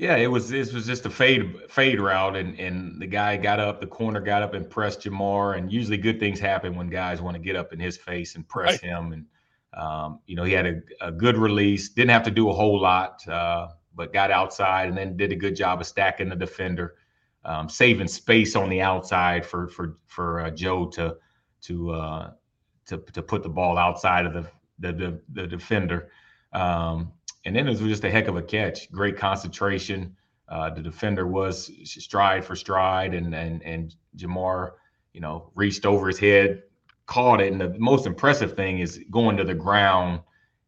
Yeah, 0.00 0.16
it 0.16 0.28
was 0.28 0.48
this 0.48 0.72
was 0.72 0.86
just 0.86 1.04
a 1.04 1.10
fade 1.10 1.54
fade 1.68 2.00
route, 2.00 2.34
and 2.34 2.58
and 2.58 2.98
the 2.98 3.06
guy 3.06 3.36
got 3.36 3.60
up, 3.60 3.82
the 3.82 3.86
corner 3.86 4.18
got 4.18 4.42
up 4.42 4.54
and 4.54 4.68
pressed 4.68 5.02
Ja'Marr, 5.02 5.58
and 5.58 5.70
usually 5.70 5.98
good 5.98 6.18
things 6.18 6.40
happen 6.40 6.74
when 6.74 6.88
guys 6.88 7.20
want 7.20 7.34
to 7.34 7.38
get 7.38 7.54
up 7.54 7.74
in 7.74 7.78
his 7.78 7.98
face 7.98 8.34
and 8.34 8.48
press 8.48 8.72
right. 8.72 8.80
him, 8.80 9.12
and 9.12 9.26
um, 9.74 10.20
you 10.24 10.36
know 10.36 10.44
he 10.44 10.54
had 10.54 10.64
a, 10.64 10.80
a, 11.02 11.12
good 11.12 11.36
release, 11.36 11.90
didn't 11.90 12.12
have 12.12 12.22
to 12.22 12.30
do 12.30 12.48
a 12.48 12.52
whole 12.54 12.80
lot, 12.80 13.20
uh, 13.28 13.68
but 13.94 14.10
got 14.10 14.30
outside 14.30 14.88
and 14.88 14.96
then 14.96 15.18
did 15.18 15.32
a 15.32 15.36
good 15.36 15.54
job 15.54 15.82
of 15.82 15.86
stacking 15.86 16.30
the 16.30 16.34
defender, 16.34 16.94
um, 17.44 17.68
saving 17.68 18.08
space 18.08 18.56
on 18.56 18.70
the 18.70 18.80
outside 18.80 19.44
for 19.44 19.68
for 19.68 19.98
for 20.06 20.40
uh, 20.40 20.50
Joe 20.50 20.86
to 20.92 21.18
to 21.60 21.90
uh, 21.90 22.30
to 22.86 23.04
to 23.12 23.20
put 23.20 23.42
the 23.42 23.50
ball 23.50 23.76
outside 23.76 24.24
of 24.24 24.32
the 24.32 24.46
the 24.78 24.92
the, 24.94 25.20
the 25.34 25.46
defender. 25.46 26.10
Um, 26.54 27.12
and 27.44 27.56
then 27.56 27.66
it 27.66 27.70
was 27.70 27.80
just 27.80 28.04
a 28.04 28.10
heck 28.10 28.28
of 28.28 28.36
a 28.36 28.42
catch. 28.42 28.90
Great 28.92 29.16
concentration. 29.16 30.16
Uh, 30.48 30.70
the 30.70 30.82
defender 30.82 31.26
was 31.26 31.70
stride 31.84 32.44
for 32.44 32.56
stride, 32.56 33.14
and 33.14 33.34
and 33.34 33.62
and 33.62 33.94
Ja'Marr, 34.16 34.72
you 35.12 35.20
know, 35.20 35.50
reached 35.54 35.86
over 35.86 36.08
his 36.08 36.18
head, 36.18 36.62
caught 37.06 37.40
it. 37.40 37.52
And 37.52 37.60
the 37.60 37.74
most 37.78 38.06
impressive 38.06 38.54
thing 38.54 38.80
is 38.80 39.00
going 39.10 39.36
to 39.36 39.44
the 39.44 39.54
ground, 39.54 40.20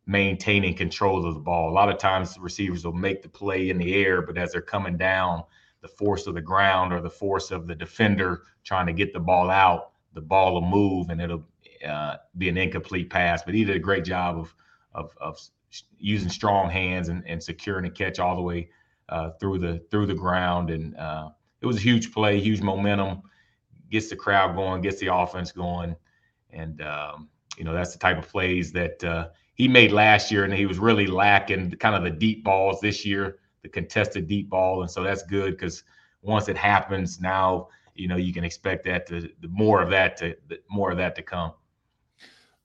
maintaining 0.07 0.77
control 0.77 1.27
of 1.27 1.35
the 1.35 1.41
ball. 1.41 1.71
A 1.71 1.75
lot 1.75 1.89
of 1.89 1.99
times 1.99 2.39
receivers 2.39 2.85
will 2.85 2.93
make 2.93 3.23
the 3.23 3.29
play 3.29 3.71
in 3.71 3.79
the 3.79 3.95
air, 3.95 4.23
but 4.23 4.39
as 4.39 4.53
they're 4.53 4.63
coming 4.63 4.97
down, 4.97 5.43
the 5.81 5.89
force 5.89 6.29
of 6.29 6.35
the 6.35 6.41
ground 6.41 6.93
or 6.93 7.01
the 7.01 7.11
force 7.11 7.51
of 7.51 7.67
the 7.67 7.75
defender 7.75 8.43
trying 8.63 8.87
to 8.87 8.93
get 8.93 9.13
the 9.13 9.21
ball 9.21 9.51
out, 9.51 9.91
the 10.15 10.21
ball 10.21 10.55
will 10.55 10.67
move 10.67 11.11
and 11.11 11.21
it'll 11.21 11.45
uh, 11.87 12.17
be 12.39 12.49
an 12.49 12.57
incomplete 12.57 13.11
pass. 13.11 13.43
But 13.43 13.55
he 13.55 13.65
did 13.65 13.75
a 13.75 13.81
great 13.81 14.05
job 14.05 14.39
of 14.39 14.55
of, 14.95 15.17
of 15.21 15.41
using 15.99 16.29
strong 16.29 16.71
hands 16.71 17.09
and, 17.09 17.27
and 17.27 17.43
securing 17.43 17.87
a 17.87 17.91
catch 17.91 18.19
all 18.19 18.37
the 18.37 18.43
way 18.43 18.69
uh, 19.09 19.31
through 19.41 19.59
the 19.59 19.83
through 19.91 20.07
the 20.07 20.15
ground. 20.15 20.71
And 20.71 20.97
uh, 20.97 21.31
it 21.61 21.67
was 21.67 21.77
a 21.77 21.81
huge 21.81 22.13
play, 22.13 22.41
huge 22.41 22.61
momentum, 22.61 23.23
gets 23.91 24.09
the 24.09 24.17
crowd 24.17 24.57
going, 24.57 24.83
gets 24.83 24.99
the 24.99 25.15
offense 25.15 25.53
going, 25.53 25.95
and 26.51 26.81
um, 26.83 27.29
you 27.57 27.65
know 27.65 27.73
that's 27.73 27.93
the 27.93 27.99
type 27.99 28.19
of 28.19 28.29
plays 28.29 28.73
that 28.73 29.03
uh, 29.05 29.29
he 29.55 29.69
made 29.69 29.93
last 29.93 30.31
year, 30.31 30.45
and 30.45 30.53
he 30.53 30.67
was 30.67 30.79
really 30.79 31.07
lacking 31.07 31.71
kind 31.73 31.95
of 31.95 32.03
the 32.03 32.11
deep 32.11 32.43
balls 32.43 32.81
this 32.81 33.05
year, 33.05 33.39
the 33.63 33.69
contested 33.69 34.27
deep 34.27 34.49
ball, 34.49 34.83
and 34.83 34.91
so 34.91 35.03
that's 35.03 35.23
good 35.23 35.53
because 35.53 35.85
once 36.23 36.49
it 36.49 36.57
happens, 36.57 37.21
now 37.21 37.69
you 37.95 38.09
know 38.09 38.17
you 38.17 38.33
can 38.33 38.45
expect 38.45 38.85
that 38.85 39.07
to 39.07 39.31
more 39.49 39.83
of 39.83 39.91
that 39.91 40.17
to 40.17 40.35
more 40.71 40.91
of 40.91 40.97
that 40.97 41.15
to 41.15 41.23
come. 41.23 41.53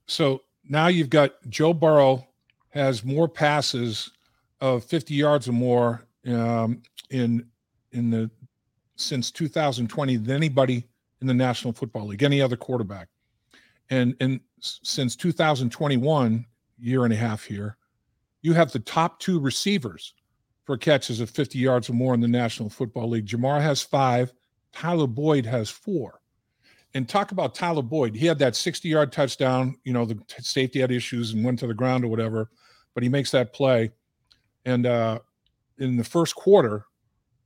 So 0.08 0.44
now 0.68 0.88
you've 0.88 1.10
got 1.10 1.34
Joe 1.50 1.74
Burrow 1.74 2.26
has 2.78 3.04
more 3.04 3.28
passes 3.28 4.12
of 4.62 4.84
50 4.84 5.14
yards 5.14 5.48
or 5.48 5.54
more 5.54 6.06
um, 6.28 6.82
in 7.10 7.46
in 7.92 8.10
the 8.10 8.30
since 8.96 9.32
2020 9.32 10.18
than 10.18 10.36
anybody 10.36 10.88
in 11.22 11.28
the 11.28 11.34
National 11.34 11.74
Football 11.74 12.08
League, 12.08 12.24
any 12.24 12.42
other 12.42 12.56
quarterback. 12.56 13.08
And 13.90 14.16
and 14.20 14.40
since 14.60 15.16
2021, 15.16 16.46
year 16.80 17.06
and 17.06 17.14
a 17.14 17.18
half 17.18 17.44
here, 17.44 17.78
you 18.42 18.54
have 18.54 18.72
the 18.72 18.80
top 18.80 19.20
two 19.20 19.40
receivers 19.40 20.14
for 20.66 20.78
catches 20.78 21.22
of 21.22 21.30
50 21.30 21.58
yards 21.58 21.90
or 21.90 21.94
more 21.94 22.14
in 22.14 22.20
the 22.20 22.28
National 22.28 22.70
Football 22.70 23.10
League. 23.10 23.28
Ja'Marr 23.28 23.62
has 23.62 23.82
five, 23.82 24.34
Tyler 24.74 25.08
Boyd 25.08 25.46
has 25.46 25.70
four. 25.70 26.20
And 26.94 27.08
talk 27.08 27.32
about 27.32 27.54
Tyler 27.54 27.84
Boyd. 27.84 28.16
He 28.16 28.26
had 28.26 28.40
that 28.40 28.56
60 28.56 28.90
yard 28.90 29.12
touchdown. 29.12 29.78
You 29.84 29.94
know, 29.94 30.06
the 30.06 30.20
safety 30.40 30.80
had 30.80 30.92
issues 30.92 31.34
and 31.34 31.44
went 31.44 31.60
to 31.60 31.68
the 31.68 31.74
ground 31.74 32.04
or 32.04 32.08
whatever 32.08 32.50
but 32.98 33.04
he 33.04 33.10
makes 33.10 33.30
that 33.30 33.54
play. 33.54 33.92
And 34.66 34.88
uh, 34.88 35.20
in 35.78 35.98
the 35.98 36.04
first 36.04 36.34
quarter, 36.34 36.88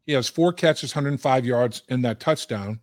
he 0.05 0.13
has 0.13 0.29
four 0.29 0.53
catches, 0.53 0.96
105 0.96 1.46
yards, 1.46 1.84
in 1.89 2.01
that 2.03 2.22
touchdown. 2.22 2.79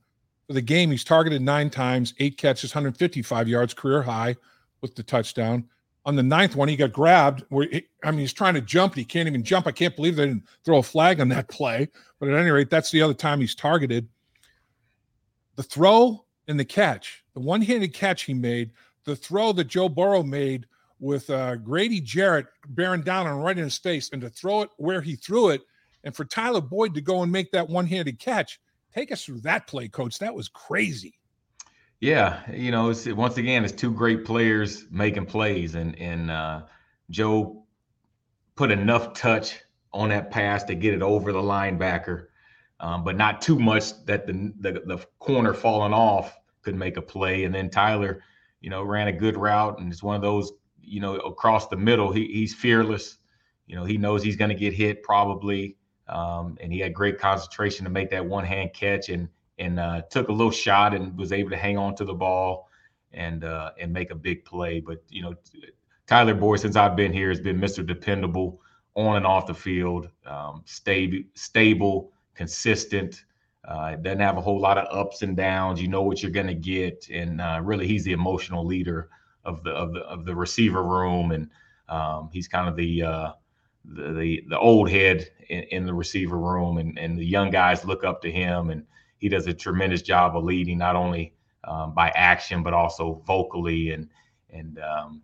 For 0.46 0.52
the 0.52 0.60
game, 0.60 0.90
he's 0.90 1.02
targeted 1.02 1.40
nine 1.40 1.70
times, 1.70 2.12
eight 2.18 2.36
catches, 2.36 2.74
155 2.74 3.48
yards, 3.48 3.72
career 3.72 4.02
high 4.02 4.36
with 4.82 4.94
the 4.94 5.02
touchdown. 5.02 5.64
On 6.04 6.14
the 6.14 6.22
ninth 6.22 6.56
one, 6.56 6.68
he 6.68 6.76
got 6.76 6.92
grabbed. 6.92 7.42
Where 7.48 7.66
he, 7.70 7.86
I 8.04 8.10
mean, 8.10 8.20
he's 8.20 8.34
trying 8.34 8.52
to 8.52 8.60
jump, 8.60 8.94
he 8.96 9.04
can't 9.06 9.28
even 9.28 9.42
jump. 9.42 9.66
I 9.66 9.72
can't 9.72 9.96
believe 9.96 10.16
they 10.16 10.26
didn't 10.26 10.44
throw 10.62 10.76
a 10.76 10.82
flag 10.82 11.22
on 11.22 11.30
that 11.30 11.48
play. 11.48 11.88
But 12.20 12.28
at 12.28 12.38
any 12.38 12.50
rate, 12.50 12.68
that's 12.68 12.90
the 12.90 13.00
other 13.00 13.14
time 13.14 13.40
he's 13.40 13.54
targeted. 13.54 14.06
The 15.56 15.62
throw 15.62 16.22
and 16.48 16.60
the 16.60 16.66
catch, 16.66 17.24
the 17.32 17.40
one-handed 17.40 17.94
catch 17.94 18.24
he 18.24 18.34
made, 18.34 18.72
the 19.04 19.16
throw 19.16 19.52
that 19.52 19.68
Joe 19.68 19.88
Burrow 19.88 20.22
made 20.22 20.66
with 21.00 21.30
uh, 21.30 21.56
Grady 21.56 22.00
Jarrett 22.00 22.46
bearing 22.68 23.02
down 23.02 23.26
on 23.26 23.40
right 23.40 23.56
in 23.56 23.64
his 23.64 23.78
face 23.78 24.10
and 24.12 24.20
to 24.22 24.30
throw 24.30 24.62
it 24.62 24.70
where 24.76 25.00
he 25.00 25.16
threw 25.16 25.50
it, 25.50 25.62
and 26.04 26.14
for 26.14 26.24
Tyler 26.24 26.60
Boyd 26.60 26.94
to 26.94 27.00
go 27.00 27.22
and 27.22 27.30
make 27.30 27.52
that 27.52 27.68
one-handed 27.68 28.18
catch. 28.18 28.60
Take 28.94 29.12
us 29.12 29.24
through 29.24 29.40
that 29.40 29.66
play, 29.66 29.86
coach. 29.88 30.18
That 30.18 30.34
was 30.34 30.48
crazy. 30.48 31.14
Yeah, 32.00 32.40
you 32.52 32.70
know, 32.70 32.90
it's, 32.90 33.06
once 33.06 33.36
again, 33.36 33.64
it's 33.64 33.72
two 33.72 33.92
great 33.92 34.24
players 34.24 34.86
making 34.90 35.26
plays, 35.26 35.74
and 35.74 35.98
and 35.98 36.30
uh, 36.30 36.62
Joe 37.10 37.64
put 38.54 38.70
enough 38.70 39.14
touch 39.14 39.58
on 39.92 40.08
that 40.08 40.30
pass 40.30 40.64
to 40.64 40.74
get 40.74 40.94
it 40.94 41.02
over 41.02 41.32
the 41.32 41.42
linebacker, 41.42 42.26
um, 42.80 43.04
but 43.04 43.16
not 43.16 43.42
too 43.42 43.58
much 43.58 44.04
that 44.06 44.26
the, 44.26 44.52
the 44.60 44.82
the 44.86 45.06
corner 45.18 45.54
falling 45.54 45.92
off 45.92 46.36
could 46.62 46.74
make 46.74 46.96
a 46.96 47.02
play. 47.02 47.44
And 47.44 47.54
then 47.54 47.68
Tyler, 47.68 48.22
you 48.60 48.70
know, 48.70 48.82
ran 48.82 49.08
a 49.08 49.12
good 49.12 49.36
route, 49.36 49.78
and 49.80 49.92
it's 49.92 50.02
one 50.02 50.16
of 50.16 50.22
those 50.22 50.52
you 50.88 51.00
know, 51.00 51.16
across 51.16 51.68
the 51.68 51.76
middle. 51.76 52.12
He, 52.12 52.26
he's 52.26 52.54
fearless. 52.54 53.18
You 53.66 53.76
know, 53.76 53.84
he 53.84 53.98
knows 53.98 54.22
he's 54.22 54.36
going 54.36 54.48
to 54.48 54.54
get 54.54 54.72
hit 54.72 55.02
probably, 55.02 55.76
um, 56.08 56.56
and 56.60 56.72
he 56.72 56.78
had 56.80 56.94
great 56.94 57.18
concentration 57.18 57.84
to 57.84 57.90
make 57.90 58.10
that 58.10 58.24
one 58.24 58.44
hand 58.44 58.72
catch 58.72 59.08
and 59.08 59.28
and 59.58 59.80
uh, 59.80 60.02
took 60.10 60.28
a 60.28 60.32
little 60.32 60.52
shot 60.52 60.94
and 60.94 61.16
was 61.18 61.32
able 61.32 61.50
to 61.50 61.56
hang 61.56 61.76
on 61.76 61.94
to 61.96 62.04
the 62.04 62.14
ball 62.14 62.68
and 63.12 63.44
uh, 63.44 63.72
and 63.78 63.92
make 63.92 64.10
a 64.10 64.14
big 64.14 64.44
play. 64.44 64.80
But 64.80 65.02
you 65.08 65.22
know, 65.22 65.34
Tyler 66.06 66.34
Boyd, 66.34 66.60
since 66.60 66.76
I've 66.76 66.96
been 66.96 67.12
here, 67.12 67.28
has 67.28 67.40
been 67.40 67.60
Mr. 67.60 67.86
Dependable 67.86 68.60
on 68.94 69.16
and 69.16 69.26
off 69.26 69.46
the 69.46 69.54
field, 69.54 70.08
um, 70.26 70.62
stable, 70.64 71.18
stable, 71.34 72.12
consistent. 72.34 73.24
Uh, 73.66 73.96
doesn't 73.96 74.20
have 74.20 74.38
a 74.38 74.40
whole 74.40 74.60
lot 74.60 74.78
of 74.78 74.86
ups 74.96 75.22
and 75.22 75.36
downs. 75.36 75.82
You 75.82 75.88
know 75.88 76.02
what 76.02 76.22
you're 76.22 76.32
going 76.32 76.46
to 76.46 76.54
get, 76.54 77.06
and 77.12 77.40
uh, 77.40 77.60
really, 77.62 77.86
he's 77.86 78.04
the 78.04 78.12
emotional 78.12 78.64
leader 78.64 79.10
of 79.44 79.62
the 79.64 79.70
of 79.70 79.92
the 79.92 80.00
of 80.00 80.24
the 80.24 80.34
receiver 80.34 80.82
room, 80.82 81.32
and 81.32 81.48
um, 81.88 82.30
he's 82.32 82.48
kind 82.48 82.68
of 82.68 82.76
the, 82.76 83.02
uh, 83.02 83.32
the 83.84 84.42
the 84.48 84.58
old 84.58 84.90
head 84.90 85.28
in, 85.48 85.62
in, 85.64 85.86
the 85.86 85.94
receiver 85.94 86.38
room, 86.38 86.78
and 86.78 86.98
and 86.98 87.18
the 87.18 87.24
young 87.24 87.50
guys 87.50 87.84
look 87.84 88.04
up 88.04 88.20
to 88.22 88.30
him, 88.30 88.70
and 88.70 88.84
he 89.18 89.28
does 89.28 89.46
a 89.46 89.54
tremendous 89.54 90.02
job 90.02 90.36
of 90.36 90.44
leading, 90.44 90.78
not 90.78 90.96
only 90.96 91.34
um, 91.64 91.94
by 91.94 92.10
action 92.10 92.62
but 92.62 92.74
also 92.74 93.22
vocally, 93.26 93.92
and 93.92 94.08
and 94.50 94.78
um, 94.80 95.22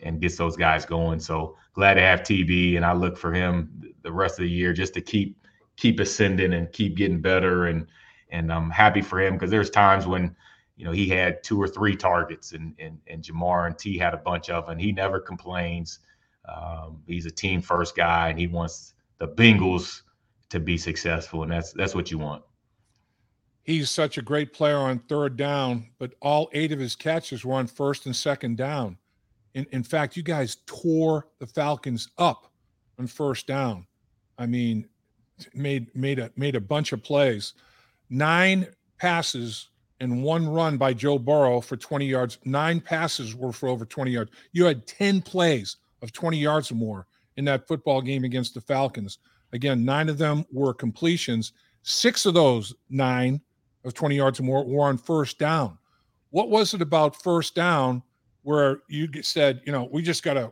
and 0.00 0.20
gets 0.20 0.36
those 0.36 0.56
guys 0.56 0.84
going. 0.84 1.20
So 1.20 1.56
glad 1.74 1.94
to 1.94 2.02
have 2.02 2.20
TB, 2.20 2.76
and 2.76 2.84
I 2.84 2.92
look 2.92 3.16
for 3.16 3.32
him 3.32 3.82
the 4.02 4.12
rest 4.12 4.38
of 4.38 4.44
the 4.44 4.50
year 4.50 4.72
just 4.72 4.94
to 4.94 5.00
keep 5.00 5.36
keep 5.76 6.00
ascending 6.00 6.52
and 6.52 6.72
keep 6.72 6.96
getting 6.96 7.20
better, 7.20 7.66
and 7.66 7.86
and 8.30 8.52
I'm 8.52 8.70
happy 8.70 9.02
for 9.02 9.20
him 9.20 9.34
because 9.34 9.50
there's 9.50 9.70
times 9.70 10.06
when 10.06 10.34
you 10.76 10.84
know, 10.84 10.92
he 10.92 11.08
had 11.08 11.42
two 11.42 11.60
or 11.60 11.68
three 11.68 11.96
targets, 11.96 12.52
and 12.52 12.74
and 12.78 12.98
and 13.06 13.22
Ja'Marr 13.22 13.66
and 13.66 13.78
T 13.78 13.98
had 13.98 14.14
a 14.14 14.18
bunch 14.18 14.50
of, 14.50 14.66
them. 14.66 14.78
he 14.78 14.92
never 14.92 15.20
complains. 15.20 16.00
Um, 16.48 17.02
he's 17.06 17.26
a 17.26 17.30
team 17.30 17.60
first 17.60 17.94
guy, 17.94 18.28
and 18.28 18.38
he 18.38 18.46
wants 18.46 18.94
the 19.18 19.28
Bengals 19.28 20.02
to 20.48 20.60
be 20.60 20.76
successful, 20.76 21.42
and 21.42 21.52
that's 21.52 21.72
that's 21.72 21.94
what 21.94 22.10
you 22.10 22.18
want. 22.18 22.42
He's 23.64 23.90
such 23.90 24.18
a 24.18 24.22
great 24.22 24.52
player 24.52 24.76
on 24.76 24.98
third 24.98 25.36
down, 25.36 25.90
but 25.98 26.14
all 26.20 26.50
eight 26.52 26.72
of 26.72 26.80
his 26.80 26.96
catches 26.96 27.44
were 27.44 27.54
on 27.54 27.68
first 27.68 28.06
and 28.06 28.16
second 28.16 28.56
down. 28.56 28.98
In, 29.54 29.66
in 29.70 29.84
fact, 29.84 30.16
you 30.16 30.22
guys 30.24 30.56
tore 30.66 31.28
the 31.38 31.46
Falcons 31.46 32.08
up 32.18 32.50
on 32.98 33.06
first 33.06 33.46
down. 33.46 33.86
I 34.36 34.46
mean, 34.46 34.88
made 35.54 35.94
made 35.94 36.18
a 36.18 36.30
made 36.36 36.56
a 36.56 36.60
bunch 36.60 36.92
of 36.92 37.02
plays. 37.02 37.54
Nine 38.10 38.66
passes 38.98 39.68
and 40.02 40.20
one 40.20 40.48
run 40.48 40.76
by 40.76 40.92
Joe 40.92 41.16
Burrow 41.16 41.60
for 41.60 41.76
20 41.76 42.04
yards. 42.04 42.38
Nine 42.44 42.80
passes 42.80 43.36
were 43.36 43.52
for 43.52 43.68
over 43.68 43.84
20 43.84 44.10
yards. 44.10 44.32
You 44.50 44.64
had 44.64 44.84
10 44.84 45.22
plays 45.22 45.76
of 46.02 46.12
20 46.12 46.36
yards 46.38 46.72
or 46.72 46.74
more 46.74 47.06
in 47.36 47.44
that 47.44 47.68
football 47.68 48.02
game 48.02 48.24
against 48.24 48.52
the 48.52 48.60
Falcons. 48.60 49.18
Again, 49.52 49.84
nine 49.84 50.08
of 50.08 50.18
them 50.18 50.44
were 50.50 50.74
completions. 50.74 51.52
Six 51.82 52.26
of 52.26 52.34
those 52.34 52.74
nine 52.90 53.40
of 53.84 53.94
20 53.94 54.16
yards 54.16 54.40
or 54.40 54.42
more 54.42 54.64
were 54.64 54.86
on 54.86 54.98
first 54.98 55.38
down. 55.38 55.78
What 56.30 56.50
was 56.50 56.74
it 56.74 56.82
about 56.82 57.22
first 57.22 57.54
down 57.54 58.02
where 58.42 58.80
you 58.88 59.08
said, 59.22 59.62
you 59.64 59.70
know, 59.70 59.88
we 59.92 60.02
just 60.02 60.24
got 60.24 60.34
to, 60.34 60.50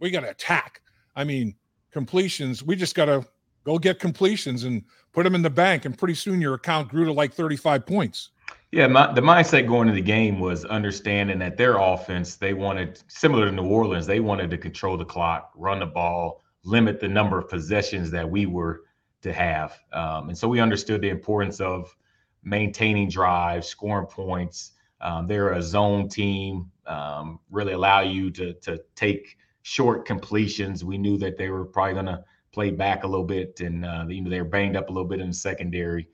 we 0.00 0.10
got 0.10 0.22
to 0.22 0.30
attack? 0.30 0.80
I 1.14 1.22
mean, 1.22 1.54
completions, 1.92 2.64
we 2.64 2.74
just 2.74 2.96
got 2.96 3.04
to 3.04 3.24
go 3.62 3.78
get 3.78 4.00
completions 4.00 4.64
and 4.64 4.82
put 5.12 5.22
them 5.22 5.36
in 5.36 5.42
the 5.42 5.50
bank. 5.50 5.84
And 5.84 5.96
pretty 5.96 6.14
soon 6.14 6.40
your 6.40 6.54
account 6.54 6.88
grew 6.88 7.04
to 7.04 7.12
like 7.12 7.32
35 7.32 7.86
points. 7.86 8.30
Yeah, 8.70 8.86
my, 8.86 9.12
the 9.12 9.22
mindset 9.22 9.66
going 9.66 9.88
into 9.88 10.00
the 10.00 10.06
game 10.06 10.40
was 10.40 10.64
understanding 10.66 11.38
that 11.38 11.56
their 11.56 11.78
offense, 11.78 12.36
they 12.36 12.52
wanted, 12.52 13.02
similar 13.08 13.46
to 13.46 13.52
New 13.52 13.64
Orleans, 13.64 14.06
they 14.06 14.20
wanted 14.20 14.50
to 14.50 14.58
control 14.58 14.98
the 14.98 15.06
clock, 15.06 15.52
run 15.56 15.80
the 15.80 15.86
ball, 15.86 16.42
limit 16.64 17.00
the 17.00 17.08
number 17.08 17.38
of 17.38 17.48
possessions 17.48 18.10
that 18.10 18.28
we 18.28 18.44
were 18.44 18.82
to 19.22 19.32
have. 19.32 19.78
Um, 19.92 20.28
and 20.28 20.36
so 20.36 20.48
we 20.48 20.60
understood 20.60 21.00
the 21.00 21.08
importance 21.08 21.60
of 21.60 21.96
maintaining 22.44 23.08
drives, 23.08 23.68
scoring 23.68 24.06
points. 24.06 24.72
Um, 25.00 25.26
they're 25.26 25.52
a 25.52 25.62
zone 25.62 26.08
team, 26.08 26.70
um, 26.86 27.40
really 27.50 27.72
allow 27.72 28.00
you 28.00 28.30
to 28.32 28.52
to 28.54 28.80
take 28.96 29.36
short 29.62 30.04
completions. 30.06 30.84
We 30.84 30.98
knew 30.98 31.16
that 31.18 31.36
they 31.38 31.48
were 31.50 31.64
probably 31.64 31.94
going 31.94 32.06
to 32.06 32.24
play 32.52 32.70
back 32.70 33.04
a 33.04 33.06
little 33.06 33.26
bit, 33.26 33.60
and 33.60 33.84
uh, 33.84 34.06
you 34.08 34.20
know 34.22 34.30
they 34.30 34.40
were 34.42 34.48
banged 34.48 34.76
up 34.76 34.88
a 34.88 34.92
little 34.92 35.08
bit 35.08 35.20
in 35.20 35.28
the 35.28 35.34
secondary. 35.34 36.08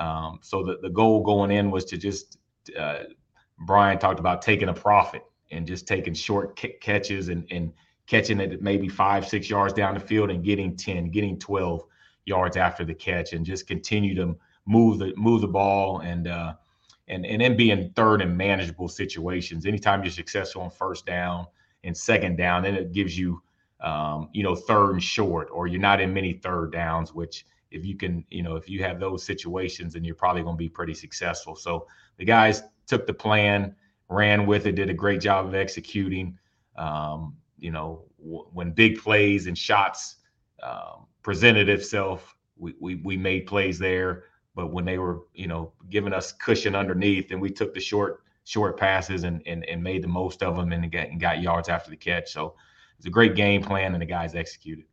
Um, 0.00 0.40
so 0.42 0.64
the, 0.64 0.78
the 0.82 0.88
goal 0.88 1.22
going 1.22 1.50
in 1.50 1.70
was 1.70 1.84
to 1.86 1.98
just 1.98 2.38
uh, 2.76 3.04
Brian 3.60 3.98
talked 3.98 4.18
about 4.18 4.42
taking 4.42 4.70
a 4.70 4.74
profit 4.74 5.22
and 5.50 5.66
just 5.66 5.86
taking 5.86 6.14
short 6.14 6.58
catches 6.80 7.28
and, 7.28 7.46
and 7.50 7.72
catching 8.06 8.40
it 8.40 8.62
maybe 8.62 8.88
five, 8.88 9.28
six 9.28 9.50
yards 9.50 9.74
down 9.74 9.94
the 9.94 10.00
field 10.00 10.30
and 10.30 10.42
getting 10.42 10.76
10, 10.76 11.10
getting 11.10 11.38
12 11.38 11.84
yards 12.24 12.56
after 12.56 12.84
the 12.84 12.94
catch 12.94 13.34
and 13.34 13.44
just 13.44 13.66
continue 13.66 14.14
to 14.14 14.36
move 14.66 14.98
the 14.98 15.12
move 15.16 15.40
the 15.40 15.48
ball 15.48 16.00
and 16.00 16.28
uh, 16.28 16.54
and 17.08 17.26
and 17.26 17.42
then 17.42 17.56
being 17.56 17.92
third 17.94 18.22
in 18.22 18.36
manageable 18.36 18.88
situations. 18.88 19.66
Anytime 19.66 20.02
you're 20.02 20.12
successful 20.12 20.62
on 20.62 20.70
first 20.70 21.04
down 21.06 21.46
and 21.84 21.96
second 21.96 22.36
down, 22.36 22.62
then 22.62 22.74
it 22.74 22.92
gives 22.92 23.18
you 23.18 23.42
um, 23.80 24.28
you 24.32 24.42
know 24.42 24.54
third 24.54 24.92
and 24.92 25.02
short, 25.02 25.48
or 25.52 25.66
you're 25.66 25.80
not 25.80 26.00
in 26.00 26.14
many 26.14 26.34
third 26.34 26.72
downs, 26.72 27.12
which 27.12 27.44
if 27.70 27.84
you 27.84 27.96
can, 27.96 28.24
you 28.30 28.42
know, 28.42 28.56
if 28.56 28.68
you 28.68 28.82
have 28.82 28.98
those 28.98 29.24
situations, 29.24 29.94
then 29.94 30.04
you're 30.04 30.14
probably 30.14 30.42
going 30.42 30.56
to 30.56 30.58
be 30.58 30.68
pretty 30.68 30.94
successful. 30.94 31.54
So 31.54 31.86
the 32.18 32.24
guys 32.24 32.62
took 32.86 33.06
the 33.06 33.14
plan, 33.14 33.74
ran 34.08 34.46
with 34.46 34.66
it, 34.66 34.74
did 34.74 34.90
a 34.90 34.94
great 34.94 35.20
job 35.20 35.46
of 35.46 35.54
executing. 35.54 36.36
Um, 36.76 37.36
you 37.58 37.70
know, 37.70 38.04
w- 38.18 38.46
when 38.52 38.72
big 38.72 38.98
plays 38.98 39.46
and 39.46 39.56
shots 39.56 40.16
um, 40.62 41.06
presented 41.22 41.68
itself, 41.68 42.34
we, 42.56 42.74
we 42.80 42.96
we 42.96 43.16
made 43.16 43.46
plays 43.46 43.78
there. 43.78 44.24
But 44.54 44.72
when 44.72 44.84
they 44.84 44.98
were, 44.98 45.20
you 45.32 45.46
know, 45.46 45.72
giving 45.90 46.12
us 46.12 46.32
cushion 46.32 46.74
underneath, 46.74 47.30
and 47.30 47.40
we 47.40 47.50
took 47.50 47.72
the 47.72 47.80
short 47.80 48.24
short 48.44 48.78
passes 48.78 49.22
and 49.24 49.42
and, 49.46 49.64
and 49.66 49.82
made 49.82 50.02
the 50.02 50.08
most 50.08 50.42
of 50.42 50.56
them 50.56 50.72
and 50.72 50.90
got, 50.90 51.08
and 51.08 51.20
got 51.20 51.40
yards 51.40 51.68
after 51.68 51.90
the 51.90 51.96
catch. 51.96 52.32
So 52.32 52.54
it's 52.98 53.06
a 53.06 53.10
great 53.10 53.36
game 53.36 53.62
plan, 53.62 53.92
and 53.92 54.02
the 54.02 54.06
guys 54.06 54.34
executed 54.34 54.84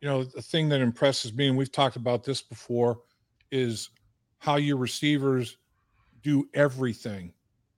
you 0.00 0.08
know, 0.08 0.24
the 0.24 0.42
thing 0.42 0.68
that 0.68 0.80
impresses 0.80 1.32
me, 1.32 1.48
and 1.48 1.56
we've 1.56 1.72
talked 1.72 1.96
about 1.96 2.24
this 2.24 2.42
before, 2.42 3.00
is 3.50 3.90
how 4.38 4.56
your 4.56 4.76
receivers 4.76 5.56
do 6.22 6.48
everything, 6.54 7.32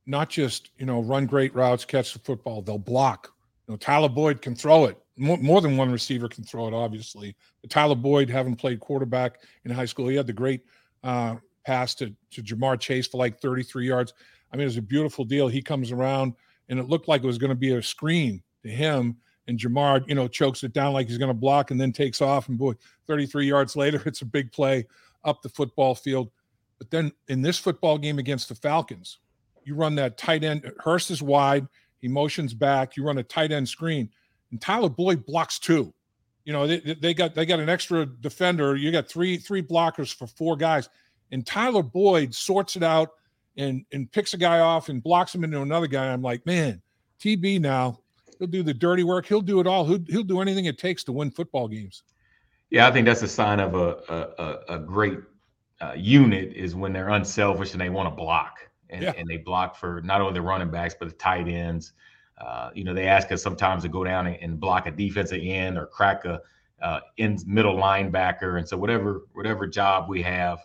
not 0.07 0.29
just, 0.29 0.71
you 0.79 0.87
know, 0.87 1.01
run 1.01 1.27
great 1.27 1.55
routes, 1.55 1.85
catch 1.85 2.13
the 2.13 2.19
football, 2.19 2.63
they'll 2.63 2.79
block. 2.79 3.33
You 3.67 3.73
know, 3.73 3.77
Tyler 3.77 4.09
Boyd 4.09 4.43
can 4.43 4.55
throw 4.55 4.87
it. 4.87 4.99
More, 5.17 5.37
more 5.39 5.61
than 5.61 5.77
one 5.77 5.91
receiver 5.91 6.29
can 6.29 6.45
throw 6.45 6.69
it, 6.69 6.75
obviously. 6.75 7.37
But 7.61 7.71
Tyler 7.71 7.95
Boyd, 7.95 8.31
having 8.31 8.57
played 8.57 8.81
quarterback 8.81 9.41
in 9.65 9.71
high 9.71 9.85
school, 9.85 10.09
he 10.09 10.17
had 10.17 10.27
the 10.27 10.33
great 10.33 10.63
uh, 11.03 11.37
pass 11.65 11.95
to, 11.97 12.15
to 12.31 12.43
Ja'Marr 12.43 12.81
Chase 12.81 13.07
for 13.07 13.19
like 13.19 13.41
33 13.41 13.87
yards. 13.87 14.15
I 14.53 14.57
mean, 14.57 14.63
it 14.63 14.67
was 14.67 14.77
a 14.79 14.83
beautiful 14.83 15.25
deal. 15.25 15.49
He 15.49 15.61
comes 15.61 15.93
around, 15.93 16.35
and 16.69 16.79
it 16.79 16.89
looked 16.89 17.09
like 17.09 17.23
it 17.23 17.27
was 17.27 17.39
going 17.39 17.51
to 17.51 17.55
be 17.55 17.75
a 17.75 17.83
screen 17.83 18.43
to 18.63 18.69
him 18.69 19.17
and 19.49 19.59
Ja'Marr, 19.59 20.07
you 20.07 20.15
know, 20.15 20.29
chokes 20.29 20.63
it 20.63 20.73
down 20.73 20.93
like 20.93 21.09
he's 21.09 21.19
going 21.19 21.31
to 21.31 21.35
block 21.35 21.71
and 21.71 21.81
then 21.81 21.91
takes 21.91 22.21
off. 22.21 22.49
And 22.49 22.59
boy, 22.59 22.75
33 23.07 23.47
yards 23.47 23.75
later, 23.75 24.01
it's 24.07 24.23
a 24.23 24.27
big 24.27 24.53
play 24.53 24.87
up 25.25 25.43
the 25.43 25.49
football 25.49 25.95
field. 25.95 26.31
But 26.79 26.91
then 26.91 27.11
in 27.27 27.43
this 27.43 27.59
football 27.59 27.99
game 27.99 28.19
against 28.19 28.49
the 28.49 28.55
Falcons, 28.55 29.19
you 29.65 29.75
run 29.75 29.95
that 29.97 30.17
tight 30.17 30.45
end. 30.45 30.71
Hurst 30.79 31.11
is 31.11 31.23
wide. 31.23 31.67
He 31.99 32.07
motions 32.07 32.55
back. 32.55 32.97
You 32.97 33.05
run 33.05 33.19
a 33.19 33.25
tight 33.25 33.51
end 33.51 33.69
screen, 33.69 34.09
and 34.53 34.61
Tyler 34.61 34.89
Boyd 34.89 35.27
blocks 35.27 35.59
two. 35.59 35.93
You 36.45 36.53
know 36.53 36.67
they, 36.67 36.79
they 36.79 37.13
got 37.13 37.35
they 37.35 37.45
got 37.45 37.59
an 37.59 37.69
extra 37.69 38.07
defender. 38.07 38.77
You 38.77 38.93
got 38.93 39.09
three 39.09 39.37
three 39.37 39.63
blockers 39.63 40.15
for 40.15 40.29
four 40.29 40.57
guys, 40.57 40.89
and 41.33 41.45
Tyler 41.45 41.83
Boyd 41.83 42.33
sorts 42.33 42.77
it 42.77 42.85
out 42.85 43.11
and 43.57 43.85
and 43.93 44.11
picks 44.13 44.33
a 44.33 44.39
guy 44.39 44.61
off 44.61 44.89
and 44.89 45.03
blocks 45.03 45.35
him 45.35 45.43
into 45.43 45.61
another 45.61 45.89
guy. 45.89 46.07
I'm 46.07 46.23
like, 46.23 46.47
man, 46.47 46.81
TB 47.21 47.61
now 47.61 47.99
He'll 48.39 48.49
do 48.49 48.63
the 48.63 48.75
dirty 48.75 49.05
work. 49.05 49.27
He'll 49.27 49.41
do 49.41 49.61
it 49.61 49.67
all. 49.67 49.85
He'll, 49.85 50.05
he'll 50.09 50.23
do 50.23 50.41
anything 50.41 50.67
it 50.67 50.79
takes 50.79 51.05
to 51.05 51.13
win 51.13 51.31
football 51.31 51.69
games. 51.69 52.05
Yeah, 52.71 52.87
I 52.87 52.93
think 52.93 53.07
that's 53.07 53.23
a 53.23 53.29
sign 53.29 53.61
of 53.61 53.75
a 53.75 53.97
a, 54.69 54.77
a 54.77 54.79
great 54.79 55.19
uh, 55.81 55.95
unit 55.97 56.53
is 56.55 56.75
when 56.75 56.93
they're 56.93 57.11
unselfish 57.11 57.73
and 57.73 57.81
they 57.81 57.89
want 57.89 58.09
to 58.09 58.15
block 58.15 58.59
and, 58.91 59.03
yeah. 59.03 59.13
and 59.17 59.29
they 59.29 59.37
block 59.37 59.77
for 59.77 60.01
not 60.03 60.21
only 60.21 60.35
the 60.35 60.43
running 60.43 60.71
backs 60.71 60.95
but 60.99 61.09
the 61.09 61.15
tight 61.15 61.49
ends. 61.49 61.93
Uh, 62.39 62.71
you 62.75 62.85
know, 62.85 62.95
they 62.95 63.07
ask 63.07 63.33
us 63.33 63.43
sometimes 63.43 63.83
to 63.83 63.89
go 63.89 64.05
down 64.05 64.27
and, 64.27 64.37
and 64.41 64.61
block 64.61 64.87
a 64.87 64.91
defensive 64.91 65.41
end 65.43 65.77
or 65.77 65.87
crack 65.87 66.25
a 66.25 66.41
uh, 66.81 67.01
in 67.17 67.37
middle 67.47 67.75
linebacker, 67.75 68.59
and 68.59 68.69
so 68.69 68.77
whatever 68.77 69.23
whatever 69.33 69.67
job 69.67 70.09
we 70.09 70.23
have, 70.23 70.61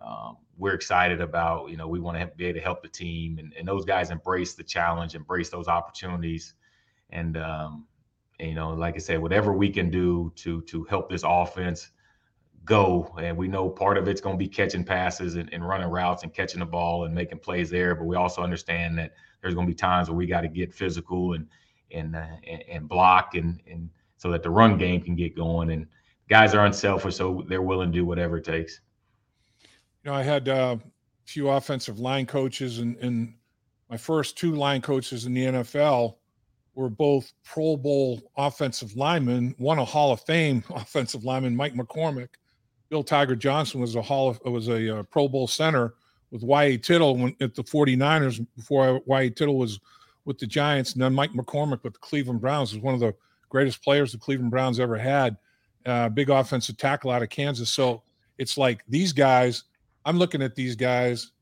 um, 0.00 0.38
we're 0.56 0.72
excited 0.72 1.20
about. 1.20 1.68
You 1.68 1.76
know, 1.76 1.86
we 1.86 2.00
want 2.00 2.18
to 2.18 2.26
be 2.36 2.46
able 2.46 2.58
to 2.58 2.64
help 2.64 2.82
the 2.82 2.88
team, 2.88 3.38
and, 3.38 3.52
and 3.58 3.68
those 3.68 3.84
guys 3.84 4.10
embrace 4.10 4.54
the 4.54 4.62
challenge, 4.62 5.14
embrace 5.14 5.50
those 5.50 5.68
opportunities 5.68 6.54
and 7.12 7.36
um, 7.36 7.86
you 8.38 8.54
know, 8.54 8.72
like 8.72 8.94
I 8.94 8.98
said, 8.98 9.20
whatever 9.20 9.52
we 9.52 9.70
can 9.70 9.90
do 9.90 10.32
to 10.36 10.62
to 10.62 10.84
help 10.84 11.10
this 11.10 11.22
offense 11.24 11.90
go, 12.64 13.14
and 13.20 13.36
we 13.36 13.48
know 13.48 13.68
part 13.68 13.98
of 13.98 14.08
it's 14.08 14.20
going 14.20 14.36
to 14.36 14.38
be 14.38 14.48
catching 14.48 14.84
passes 14.84 15.36
and, 15.36 15.52
and 15.52 15.66
running 15.66 15.88
routes 15.88 16.22
and 16.22 16.32
catching 16.32 16.60
the 16.60 16.66
ball 16.66 17.04
and 17.04 17.14
making 17.14 17.38
plays 17.38 17.70
there, 17.70 17.94
but 17.94 18.04
we 18.04 18.16
also 18.16 18.42
understand 18.42 18.98
that 18.98 19.12
there's 19.40 19.54
going 19.54 19.66
to 19.66 19.70
be 19.70 19.76
times 19.76 20.08
where 20.08 20.16
we 20.16 20.26
got 20.26 20.42
to 20.42 20.48
get 20.48 20.72
physical 20.72 21.34
and 21.34 21.46
and 21.92 22.16
uh, 22.16 22.26
and 22.68 22.88
block 22.88 23.34
and 23.34 23.60
and 23.70 23.90
so 24.16 24.30
that 24.30 24.42
the 24.42 24.50
run 24.50 24.76
game 24.76 25.00
can 25.00 25.16
get 25.16 25.34
going. 25.34 25.70
And 25.70 25.86
guys 26.28 26.54
are 26.54 26.64
unselfish 26.64 27.16
so 27.16 27.44
they're 27.48 27.62
willing 27.62 27.90
to 27.92 27.98
do 27.98 28.06
whatever 28.06 28.38
it 28.38 28.44
takes. 28.44 28.80
You 30.04 30.10
know 30.10 30.16
i 30.16 30.22
had 30.22 30.48
uh, 30.48 30.76
a 30.80 31.28
few 31.28 31.50
offensive 31.50 31.98
line 31.98 32.24
coaches 32.24 32.78
and 32.78 32.96
and 32.98 33.34
my 33.90 33.96
first 33.96 34.38
two 34.38 34.54
line 34.54 34.80
coaches 34.80 35.26
in 35.26 35.34
the 35.34 35.44
nfl 35.44 36.14
were 36.80 36.88
both 36.88 37.32
Pro 37.44 37.76
Bowl 37.76 38.20
offensive 38.36 38.96
linemen, 38.96 39.54
one 39.58 39.78
a 39.78 39.84
Hall 39.84 40.12
of 40.12 40.22
Fame 40.22 40.64
offensive 40.74 41.24
lineman, 41.24 41.54
Mike 41.54 41.74
McCormack. 41.74 42.28
Bill 42.88 43.04
Tiger 43.04 43.36
Johnson 43.36 43.80
was 43.80 43.94
a 43.94 44.02
Hall 44.02 44.30
of, 44.30 44.40
was 44.44 44.68
a 44.68 44.98
uh, 44.98 45.02
Pro 45.04 45.28
Bowl 45.28 45.46
center 45.46 45.94
with 46.30 46.42
Y.A. 46.42 46.78
Tittle 46.78 47.16
when, 47.16 47.36
at 47.40 47.54
the 47.54 47.62
49ers 47.62 48.44
before 48.56 49.00
Y.A. 49.04 49.30
Tittle 49.30 49.58
was 49.58 49.78
with 50.24 50.38
the 50.38 50.46
Giants. 50.46 50.94
And 50.94 51.02
then 51.02 51.14
Mike 51.14 51.32
McCormack 51.32 51.84
with 51.84 51.92
the 51.92 52.00
Cleveland 52.00 52.40
Browns 52.40 52.72
was 52.72 52.82
one 52.82 52.94
of 52.94 53.00
the 53.00 53.14
greatest 53.48 53.84
players 53.84 54.12
the 54.12 54.18
Cleveland 54.18 54.50
Browns 54.50 54.80
ever 54.80 54.96
had. 54.96 55.36
Uh, 55.86 56.08
big 56.08 56.30
offensive 56.30 56.76
tackle 56.76 57.10
out 57.10 57.22
of 57.22 57.28
Kansas. 57.28 57.70
So 57.70 58.02
it's 58.38 58.56
like 58.58 58.82
these 58.88 59.12
guys, 59.12 59.64
I'm 60.04 60.18
looking 60.18 60.42
at 60.42 60.54
these 60.54 60.74
guys 60.74 61.32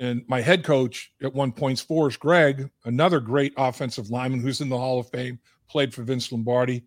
and 0.00 0.24
my 0.28 0.40
head 0.40 0.64
coach 0.64 1.12
at 1.22 1.32
one 1.32 1.52
point, 1.52 1.80
Forrest 1.80 2.18
Gregg, 2.18 2.68
another 2.84 3.20
great 3.20 3.52
offensive 3.56 4.10
lineman 4.10 4.40
who's 4.40 4.60
in 4.60 4.68
the 4.68 4.78
Hall 4.78 4.98
of 4.98 5.08
Fame, 5.08 5.38
played 5.68 5.94
for 5.94 6.02
Vince 6.02 6.32
Lombardi. 6.32 6.84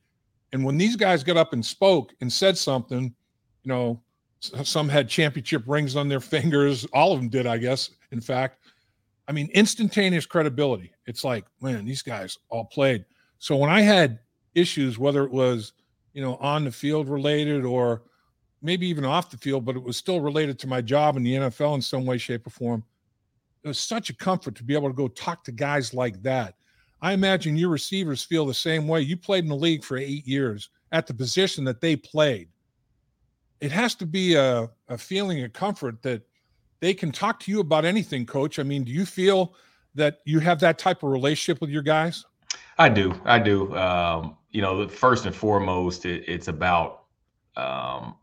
And 0.51 0.63
when 0.63 0.77
these 0.77 0.95
guys 0.95 1.23
got 1.23 1.37
up 1.37 1.53
and 1.53 1.65
spoke 1.65 2.13
and 2.21 2.31
said 2.31 2.57
something, 2.57 3.03
you 3.63 3.69
know, 3.69 4.01
some 4.39 4.87
had 4.87 5.09
championship 5.09 5.63
rings 5.67 5.95
on 5.95 6.07
their 6.07 6.19
fingers. 6.35 6.85
All 6.93 7.13
of 7.13 7.19
them 7.19 7.29
did, 7.29 7.47
I 7.47 7.57
guess. 7.57 7.91
In 8.11 8.21
fact, 8.21 8.59
I 9.27 9.31
mean, 9.31 9.49
instantaneous 9.53 10.25
credibility. 10.25 10.93
It's 11.05 11.23
like, 11.23 11.45
man, 11.61 11.85
these 11.85 12.01
guys 12.01 12.37
all 12.49 12.65
played. 12.65 13.05
So 13.39 13.55
when 13.55 13.69
I 13.69 13.81
had 13.81 14.19
issues, 14.55 14.97
whether 14.97 15.23
it 15.23 15.31
was, 15.31 15.73
you 16.13 16.21
know, 16.21 16.35
on 16.37 16.63
the 16.65 16.71
field 16.71 17.09
related 17.09 17.65
or 17.65 18.03
maybe 18.61 18.87
even 18.87 19.05
off 19.05 19.29
the 19.29 19.37
field, 19.37 19.65
but 19.65 19.75
it 19.75 19.83
was 19.83 19.97
still 19.97 20.19
related 20.21 20.57
to 20.59 20.67
my 20.67 20.81
job 20.81 21.15
in 21.15 21.23
the 21.23 21.33
NFL 21.33 21.75
in 21.75 21.81
some 21.81 22.05
way, 22.05 22.17
shape, 22.17 22.47
or 22.47 22.49
form 22.49 22.83
was 23.67 23.79
such 23.79 24.09
a 24.09 24.15
comfort 24.15 24.55
to 24.55 24.63
be 24.63 24.73
able 24.73 24.89
to 24.89 24.95
go 24.95 25.07
talk 25.07 25.43
to 25.45 25.51
guys 25.51 25.93
like 25.93 26.21
that. 26.23 26.55
I 27.01 27.13
imagine 27.13 27.55
your 27.55 27.69
receivers 27.69 28.23
feel 28.23 28.45
the 28.45 28.53
same 28.53 28.87
way. 28.87 29.01
You 29.01 29.17
played 29.17 29.43
in 29.43 29.49
the 29.49 29.55
league 29.55 29.83
for 29.83 29.97
eight 29.97 30.25
years 30.25 30.69
at 30.91 31.05
the 31.05 31.13
position 31.13 31.63
that 31.65 31.81
they 31.81 31.95
played. 31.95 32.49
It 33.61 33.71
has 33.71 33.95
to 33.95 34.05
be 34.05 34.35
a, 34.35 34.69
a 34.87 34.97
feeling 34.97 35.43
of 35.43 35.53
comfort 35.53 36.01
that 36.03 36.23
they 36.79 36.93
can 36.93 37.11
talk 37.11 37.39
to 37.41 37.51
you 37.51 37.59
about 37.59 37.85
anything, 37.85 38.25
coach. 38.25 38.59
I 38.59 38.63
mean, 38.63 38.83
do 38.83 38.91
you 38.91 39.05
feel 39.05 39.55
that 39.95 40.19
you 40.25 40.39
have 40.39 40.59
that 40.59 40.77
type 40.77 41.03
of 41.03 41.09
relationship 41.09 41.59
with 41.59 41.69
your 41.69 41.81
guys? 41.81 42.25
I 42.77 42.89
do. 42.89 43.19
I 43.25 43.39
do. 43.39 43.75
Um, 43.75 44.37
you 44.51 44.61
know, 44.61 44.87
first 44.87 45.25
and 45.25 45.35
foremost, 45.35 46.05
it, 46.05 46.23
it's 46.27 46.47
about 46.47 47.03
um, 47.55 48.15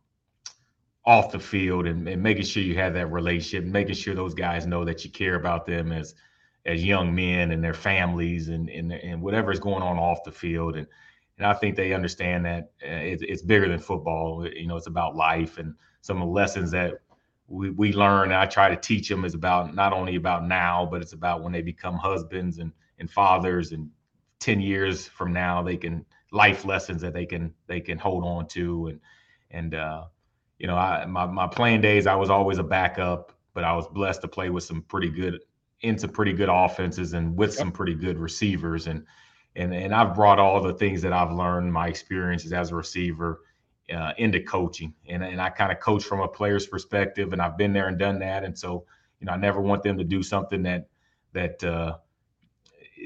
off 1.07 1.31
the 1.31 1.38
field 1.38 1.87
and, 1.87 2.09
and, 2.09 2.23
making 2.23 2.45
sure 2.45 2.62
you 2.62 2.77
have 2.77 2.95
that 2.95 3.12
relationship, 3.12 3.64
making 3.64 3.95
sure 3.95 4.14
those 4.14 4.35
guys 4.35 4.67
know 4.67 4.85
that 4.85 5.05
you 5.05 5.11
care 5.11 5.35
about 5.35 5.67
them 5.67 5.93
as 5.93 6.14
as 6.67 6.83
young 6.83 7.14
men 7.14 7.51
and 7.51 7.62
their 7.62 7.75
families 7.75 8.49
and 8.49 8.71
and, 8.71 8.93
and 8.93 9.21
whatever 9.21 9.53
is 9.53 9.61
going 9.61 9.83
on 9.83 9.99
off 9.99 10.25
the 10.25 10.33
field. 10.33 10.77
And 10.77 10.87
and 11.37 11.47
I 11.47 11.53
think 11.53 11.77
they 11.77 11.93
understand 11.93 12.47
that 12.47 12.71
uh, 12.83 13.03
it's, 13.03 13.23
it's 13.23 13.43
bigger 13.43 13.69
than 13.69 13.81
football. 13.81 14.47
You 14.47 14.67
know, 14.67 14.77
it's 14.77 14.87
about 14.87 15.17
life 15.17 15.59
and 15.59 15.75
some 16.01 16.23
of 16.23 16.29
the 16.29 16.33
lessons 16.33 16.71
that 16.71 16.95
we, 17.49 17.71
we 17.71 17.93
learn. 17.93 18.33
I 18.33 18.47
try 18.47 18.69
to 18.69 18.77
teach 18.77 19.09
them 19.09 19.25
is 19.25 19.35
about 19.35 19.75
not 19.75 19.93
only 19.93 20.17
about 20.17 20.47
now, 20.47 20.88
but 20.90 21.03
it's 21.03 21.12
about 21.12 21.43
when 21.43 21.53
they 21.53 21.62
become 21.62 21.97
husbands 21.97 22.59
and 22.59 22.73
and 22.99 23.11
fathers 23.11 23.73
and 23.73 23.90
10 24.40 24.61
years 24.61 25.09
from 25.09 25.33
now 25.33 25.62
they 25.62 25.77
can 25.77 26.05
life 26.31 26.64
lessons 26.64 27.01
that 27.03 27.12
they 27.12 27.27
can 27.27 27.53
they 27.67 27.81
can 27.81 27.99
hold 27.99 28.25
on 28.25 28.47
to 28.47 28.88
and 28.88 29.01
and 29.51 29.75
uh 29.75 30.05
you 30.59 30.67
know, 30.67 30.77
I 30.77 31.05
my 31.07 31.27
my 31.27 31.47
playing 31.47 31.81
days 31.81 32.07
I 32.07 32.14
was 32.14 32.31
always 32.31 32.59
a 32.59 32.62
backup, 32.62 33.33
but 33.55 33.64
I 33.64 33.75
was 33.75 33.87
blessed 33.88 34.23
to 34.23 34.29
play 34.29 34.51
with 34.51 34.64
some 34.64 34.83
pretty 34.83 35.11
good 35.11 35.40
into 35.81 36.09
pretty 36.09 36.33
good 36.33 36.49
offenses 36.51 37.12
and 37.12 37.37
with 37.37 37.53
some 37.53 37.71
pretty 37.71 37.95
good 37.95 38.19
receivers. 38.19 38.87
And 38.87 39.05
and 39.57 39.75
and 39.75 39.95
I've 39.95 40.14
brought 40.14 40.38
all 40.38 40.62
the 40.62 40.75
things 40.75 41.03
that 41.03 41.12
I've 41.12 41.33
learned, 41.33 41.73
my 41.73 41.88
experiences 41.88 42.53
as 42.53 42.71
a 42.71 42.75
receiver, 42.75 43.40
uh, 43.95 44.12
into 44.19 44.40
coaching, 44.40 44.95
and 45.09 45.23
and 45.23 45.40
I 45.40 45.51
kind 45.51 45.73
of 45.73 45.81
coach 45.81 46.05
from 46.05 46.21
a 46.21 46.29
player's 46.29 46.67
perspective, 46.67 47.33
and 47.33 47.43
I've 47.43 47.59
been 47.59 47.73
there 47.73 47.88
and 47.88 47.99
done 47.99 48.19
that, 48.21 48.45
and 48.45 48.59
so 48.59 48.85
you 49.21 49.27
know 49.27 49.33
I 49.33 49.37
never 49.37 49.61
want 49.61 49.83
them 49.83 49.99
to 49.99 50.05
do 50.05 50.23
something 50.23 50.62
that 50.62 50.88
that 51.33 51.62
uh, 51.62 51.99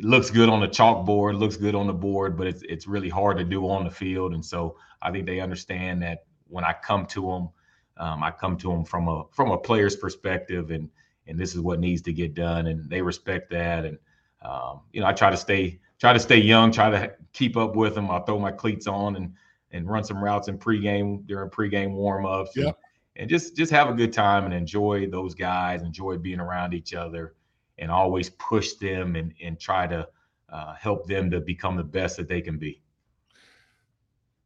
looks 0.02 0.30
good 0.30 0.48
on 0.48 0.60
the 0.60 0.68
chalkboard, 0.68 1.38
looks 1.38 1.56
good 1.56 1.74
on 1.74 1.86
the 1.86 1.92
board, 1.92 2.36
but 2.36 2.46
it's 2.46 2.62
it's 2.68 2.86
really 2.86 3.08
hard 3.08 3.38
to 3.38 3.44
do 3.44 3.68
on 3.68 3.84
the 3.84 3.90
field, 3.90 4.34
and 4.34 4.44
so 4.44 4.76
I 5.02 5.10
think 5.10 5.26
they 5.26 5.40
understand 5.40 6.02
that 6.02 6.24
when 6.48 6.64
I 6.64 6.72
come 6.72 7.06
to 7.06 7.22
them, 7.22 7.48
um, 7.96 8.22
I 8.22 8.30
come 8.30 8.56
to 8.58 8.68
them 8.68 8.84
from 8.84 9.08
a 9.08 9.24
from 9.30 9.50
a 9.50 9.58
player's 9.58 9.96
perspective, 9.96 10.70
and 10.70 10.88
and 11.26 11.38
this 11.38 11.54
is 11.54 11.60
what 11.60 11.80
needs 11.80 12.02
to 12.02 12.12
get 12.12 12.34
done, 12.34 12.66
and 12.66 12.88
they 12.88 13.02
respect 13.02 13.50
that, 13.50 13.84
and 13.84 13.98
um, 14.42 14.80
you 14.92 15.00
know 15.00 15.06
I 15.06 15.12
try 15.12 15.30
to 15.30 15.36
stay 15.36 15.78
try 15.98 16.12
to 16.12 16.20
stay 16.20 16.38
young, 16.38 16.70
try 16.70 16.90
to 16.90 17.14
keep 17.32 17.56
up 17.56 17.76
with 17.76 17.94
them. 17.94 18.10
I'll 18.10 18.24
throw 18.24 18.38
my 18.38 18.52
cleats 18.52 18.86
on 18.86 19.16
and 19.16 19.34
and 19.72 19.88
run 19.88 20.04
some 20.04 20.22
routes 20.22 20.48
in 20.48 20.58
pregame 20.58 21.26
during 21.26 21.50
pregame 21.50 21.92
warmups. 21.94 22.48
Yeah. 22.54 22.66
And, 22.66 22.74
and 23.16 23.30
just 23.30 23.56
just 23.56 23.72
have 23.72 23.88
a 23.88 23.94
good 23.94 24.12
time 24.12 24.44
and 24.44 24.54
enjoy 24.54 25.08
those 25.10 25.34
guys, 25.34 25.82
enjoy 25.82 26.18
being 26.18 26.40
around 26.40 26.72
each 26.72 26.94
other, 26.94 27.34
and 27.78 27.90
always 27.90 28.30
push 28.30 28.74
them 28.74 29.16
and 29.16 29.34
and 29.42 29.58
try 29.58 29.86
to 29.86 30.08
uh, 30.50 30.74
help 30.74 31.06
them 31.06 31.30
to 31.30 31.40
become 31.40 31.76
the 31.76 31.84
best 31.84 32.16
that 32.16 32.28
they 32.28 32.40
can 32.40 32.58
be. 32.58 32.80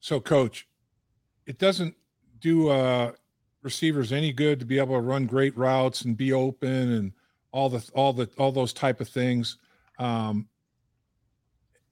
So, 0.01 0.21
coach, 0.21 0.67
it 1.46 1.59
doesn't 1.59 1.94
do 2.40 2.68
uh, 2.68 3.12
receivers 3.62 4.12
any 4.12 4.33
good 4.33 4.59
to 4.61 4.66
be 4.66 4.78
able 4.78 4.94
to 4.94 5.00
run 5.00 5.26
great 5.26 5.57
routes 5.57 6.02
and 6.02 6.16
be 6.16 6.33
open 6.33 6.92
and 6.92 7.12
all 7.52 7.68
the 7.68 7.88
all 7.94 8.12
the 8.12 8.28
all 8.38 8.52
those 8.52 8.72
type 8.72 9.00
of 9.00 9.09
things. 9.09 9.59
Um, 9.98 10.48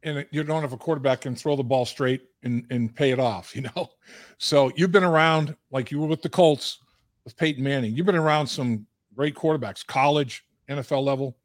and 0.03 0.27
you 0.31 0.43
don't 0.43 0.63
have 0.63 0.73
a 0.73 0.79
quarterback 0.79 1.23
can 1.23 1.35
throw 1.35 1.57
the 1.57 1.63
ball 1.63 1.85
straight 1.85 2.23
and, 2.43 2.65
and 2.71 2.95
pay 2.95 3.11
it 3.11 3.21
off, 3.21 3.55
you 3.55 3.63
know? 3.63 3.91
So 4.39 4.73
you've 4.77 4.93
been 4.93 5.05
around, 5.05 5.57
like 5.71 5.91
you 5.91 6.01
were 6.01 6.07
with 6.07 6.23
the 6.23 6.29
Colts 6.29 6.79
with 7.25 7.37
Peyton 7.37 7.63
Manning. 7.63 7.95
You've 7.95 8.07
been 8.07 8.17
around 8.17 8.47
some 8.47 8.87
great 9.15 9.35
quarterbacks, 9.35 9.87
college, 9.87 10.45
NFL 10.69 11.05
level. 11.05 11.37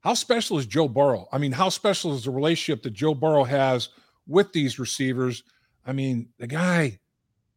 How 0.00 0.14
special 0.14 0.58
is 0.58 0.66
Joe 0.66 0.88
Burrow? 0.88 1.28
I 1.32 1.38
mean, 1.38 1.52
how 1.52 1.68
special 1.68 2.14
is 2.14 2.24
the 2.24 2.30
relationship 2.30 2.82
that 2.82 2.92
Joe 2.92 3.14
Burrow 3.14 3.44
has 3.44 3.90
with 4.26 4.52
these 4.52 4.78
receivers? 4.78 5.44
I 5.86 5.92
mean, 5.92 6.28
the 6.38 6.48
guy, 6.48 6.98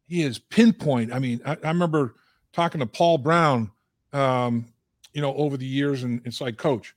he 0.06 0.22
is 0.22 0.38
pinpoint. 0.38 1.12
I 1.12 1.18
mean, 1.18 1.40
I, 1.44 1.56
I 1.62 1.68
remember 1.68 2.14
talking 2.52 2.80
to 2.80 2.86
Paul 2.86 3.18
Brown, 3.18 3.70
um, 4.12 4.66
you 5.12 5.20
know, 5.20 5.34
over 5.34 5.56
the 5.56 5.66
years, 5.66 6.02
and 6.02 6.20
it's 6.24 6.40
like, 6.40 6.56
Coach, 6.56 6.94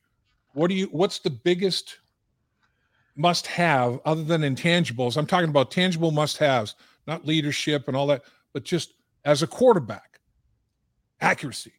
what 0.52 0.68
do 0.68 0.74
you? 0.74 0.86
What's 0.86 1.18
the 1.18 1.30
biggest 1.30 1.98
must 3.20 3.46
have 3.46 4.00
other 4.04 4.24
than 4.24 4.42
intangibles. 4.42 5.16
I'm 5.16 5.26
talking 5.26 5.50
about 5.50 5.70
tangible 5.70 6.10
must 6.10 6.38
haves, 6.38 6.74
not 7.06 7.26
leadership 7.26 7.86
and 7.86 7.96
all 7.96 8.06
that, 8.08 8.22
but 8.52 8.64
just 8.64 8.94
as 9.24 9.42
a 9.42 9.46
quarterback, 9.46 10.20
accuracy. 11.20 11.72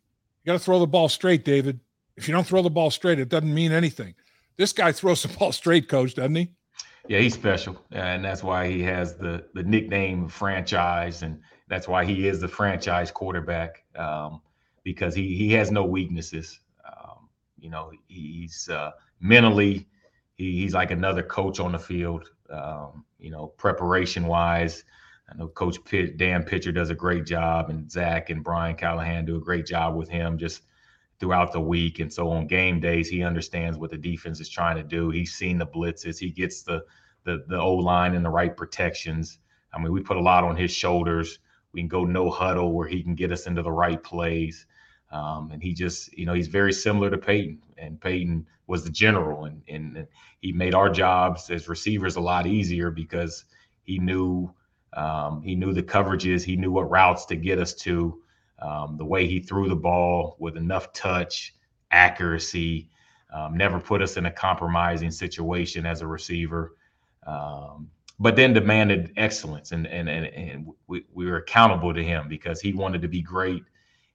You 0.44 0.52
got 0.52 0.54
to 0.54 0.60
throw 0.60 0.80
the 0.80 0.88
ball 0.88 1.10
straight, 1.10 1.44
David. 1.44 1.80
If 2.15 2.28
you 2.28 2.34
don't 2.34 2.46
throw 2.46 2.62
the 2.62 2.70
ball 2.70 2.91
straight, 2.91 3.20
it 3.20 3.30
doesn't 3.30 3.54
mean 3.54 3.72
anything. 3.72 4.13
This 4.58 4.72
guy 4.74 4.91
throws 4.91 5.24
the 5.24 5.30
ball 5.30 5.52
straight, 5.52 5.89
coach, 5.89 6.15
doesn't 6.15 6.36
he? 6.36 6.50
Yeah, 7.12 7.19
he's 7.19 7.34
special, 7.34 7.76
and 7.91 8.24
that's 8.24 8.41
why 8.41 8.69
he 8.69 8.82
has 8.84 9.17
the 9.17 9.43
the 9.54 9.63
nickname 9.63 10.30
franchise, 10.30 11.24
and 11.24 11.41
that's 11.67 11.86
why 11.86 12.06
he 12.06 12.26
is 12.26 12.39
the 12.39 12.47
franchise 12.47 13.12
quarterback 13.12 13.84
um, 13.97 14.41
because 14.84 15.13
he 15.13 15.36
he 15.36 15.52
has 15.52 15.71
no 15.71 15.84
weaknesses. 15.84 16.62
Um, 16.88 17.28
you 17.60 17.69
know, 17.69 17.91
he's 18.08 18.69
uh, 18.69 18.91
mentally 19.19 19.89
he, 20.38 20.62
he's 20.62 20.74
like 20.74 20.91
another 20.91 21.21
coach 21.21 21.60
on 21.60 21.74
the 21.74 21.80
field. 21.80 22.30
Um, 22.50 23.04
you 23.19 23.30
know, 23.30 23.47
preparation 23.58 24.26
wise, 24.26 24.86
I 25.30 25.36
know 25.36 25.50
Coach 25.50 25.84
Pitt, 25.84 26.15
Dan 26.15 26.43
Pitcher 26.43 26.71
does 26.71 26.91
a 26.91 26.95
great 26.95 27.26
job, 27.26 27.69
and 27.69 27.91
Zac 27.91 28.30
and 28.30 28.41
Brian 28.41 28.78
Callahan 28.78 29.26
do 29.26 29.36
a 29.36 29.41
great 29.41 29.65
job 29.65 29.97
with 29.97 30.08
him 30.08 30.38
just 30.38 30.62
throughout 31.19 31.52
the 31.52 31.60
week. 31.60 32.00
And 32.00 32.12
so 32.12 32.30
on 32.30 32.47
game 32.47 32.80
days, 32.80 33.10
he 33.10 33.21
understands 33.21 33.78
what 33.78 33.91
the 33.91 33.97
defense 33.97 34.39
is 34.39 34.47
trying 34.47 34.78
to 34.78 34.84
do. 34.84 35.10
He's 35.10 35.34
seen 35.34 35.58
the 35.58 35.67
blitzes. 35.67 36.17
He 36.17 36.30
gets 36.32 36.63
the 36.63 36.86
the 37.24 37.44
the 37.48 37.60
O 37.60 37.76
line 37.76 38.16
and 38.16 38.26
the 38.26 38.30
right 38.30 38.56
protections. 38.56 39.40
I 39.74 39.80
mean, 39.80 39.92
we 39.92 40.02
put 40.02 40.18
a 40.18 40.22
lot 40.22 40.44
on 40.44 40.56
his 40.56 40.72
shoulders. 40.72 41.40
We 41.72 41.82
can 41.82 41.88
go 41.88 42.04
no 42.04 42.30
huddle 42.30 42.74
where 42.74 42.88
he 42.88 43.02
can 43.02 43.16
get 43.16 43.32
us 43.32 43.48
into 43.48 43.62
the 43.62 43.72
right 43.72 44.02
plays. 44.04 44.66
Um, 45.12 45.52
and 45.52 45.62
he 45.62 45.74
just, 45.74 46.18
you 46.18 46.26
know, 46.26 46.34
he's 46.34 46.48
very 46.48 46.74
similar 46.74 47.10
to 47.10 47.18
Peyton. 47.18 47.62
And 47.78 48.00
Peyton 48.00 48.46
was 48.68 48.84
the 48.84 48.90
general, 48.90 49.46
and, 49.46 49.62
and 49.68 50.08
he 50.40 50.52
made 50.54 50.74
our 50.74 50.90
jobs 50.90 51.50
as 51.50 51.68
receivers 51.68 52.16
a 52.16 52.22
lot 52.22 52.48
easier 52.48 52.90
because 52.92 53.46
he 53.84 54.00
knew 54.00 54.54
um, 54.94 55.42
he 55.42 55.56
knew 55.56 55.74
the 55.74 55.84
coverages, 55.84 56.44
he 56.44 56.56
knew 56.56 56.72
what 56.72 56.90
routes 56.90 57.26
to 57.28 57.36
get 57.36 57.60
us 57.60 57.74
to, 57.76 58.22
um, 58.60 58.98
the 58.98 59.06
way 59.06 59.26
he 59.26 59.40
threw 59.40 59.70
the 59.70 59.76
ball 59.76 60.36
with 60.40 60.58
enough 60.58 60.92
touch, 60.92 61.56
accuracy, 61.92 62.90
um, 63.34 63.56
never 63.56 63.80
put 63.80 64.02
us 64.02 64.18
in 64.18 64.26
a 64.26 64.32
compromising 64.32 65.12
situation 65.12 65.86
as 65.86 66.02
a 66.02 66.08
receiver. 66.08 66.76
Um, 67.26 67.90
but 68.20 68.36
then 68.36 68.54
demanded 68.54 69.14
excellence, 69.18 69.72
and 69.72 69.88
and 69.88 70.08
and, 70.10 70.26
and 70.28 70.68
we, 70.88 71.06
we 71.14 71.26
were 71.26 71.38
accountable 71.38 71.94
to 71.94 72.04
him 72.04 72.28
because 72.28 72.62
he 72.62 72.74
wanted 72.74 73.02
to 73.02 73.08
be 73.08 73.22
great 73.22 73.64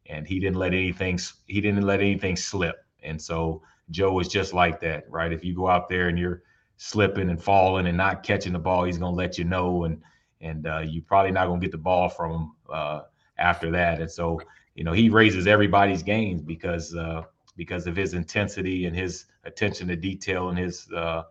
and 0.09 0.27
he 0.27 0.39
didn't 0.41 0.57
let 0.57 0.73
anything 0.73 1.19
he 1.47 1.61
didn't 1.61 1.83
let 1.83 2.01
anything 2.01 2.37
slip. 2.37 2.85
And 3.03 3.21
so 3.21 3.63
Joe 3.91 4.19
is 4.21 4.29
just 4.29 4.53
like 4.53 4.81
that, 4.81 5.05
right? 5.11 5.33
If 5.33 5.45
you 5.45 5.55
go 5.55 5.69
out 5.69 5.89
there 5.89 6.09
and 6.09 6.19
you're 6.19 6.43
slipping 6.77 7.31
and 7.31 7.43
falling 7.43 7.87
and 7.87 7.97
not 7.97 8.23
catching 8.23 8.53
the 8.53 8.59
ball, 8.59 8.85
he's 8.85 8.99
gonna 8.99 9.17
let 9.17 9.39
you 9.39 9.45
know, 9.45 9.85
and 9.85 10.01
and 10.41 10.67
uh, 10.67 10.83
you're 10.87 11.05
probably 11.05 11.31
not 11.31 11.47
gonna 11.47 11.61
get 11.61 11.73
the 11.73 11.79
ball 11.79 12.09
from 12.09 12.33
him 12.33 12.53
uh, 12.73 13.01
after 13.39 13.71
that. 13.71 14.01
And 14.01 14.11
so 14.11 14.41
you 14.75 14.85
know 14.85 14.93
he 14.93 15.09
raises 15.09 15.47
everybody's 15.47 16.03
games 16.03 16.43
because 16.43 16.95
uh, 16.95 17.23
because 17.57 17.87
of 17.87 17.97
his 17.97 18.15
intensity 18.15 18.87
and 18.87 18.97
his 18.97 19.27
attention 19.45 19.89
to 19.89 19.97
detail 19.97 20.49
and 20.49 20.59
his 20.59 20.89
uh, 20.93 21.23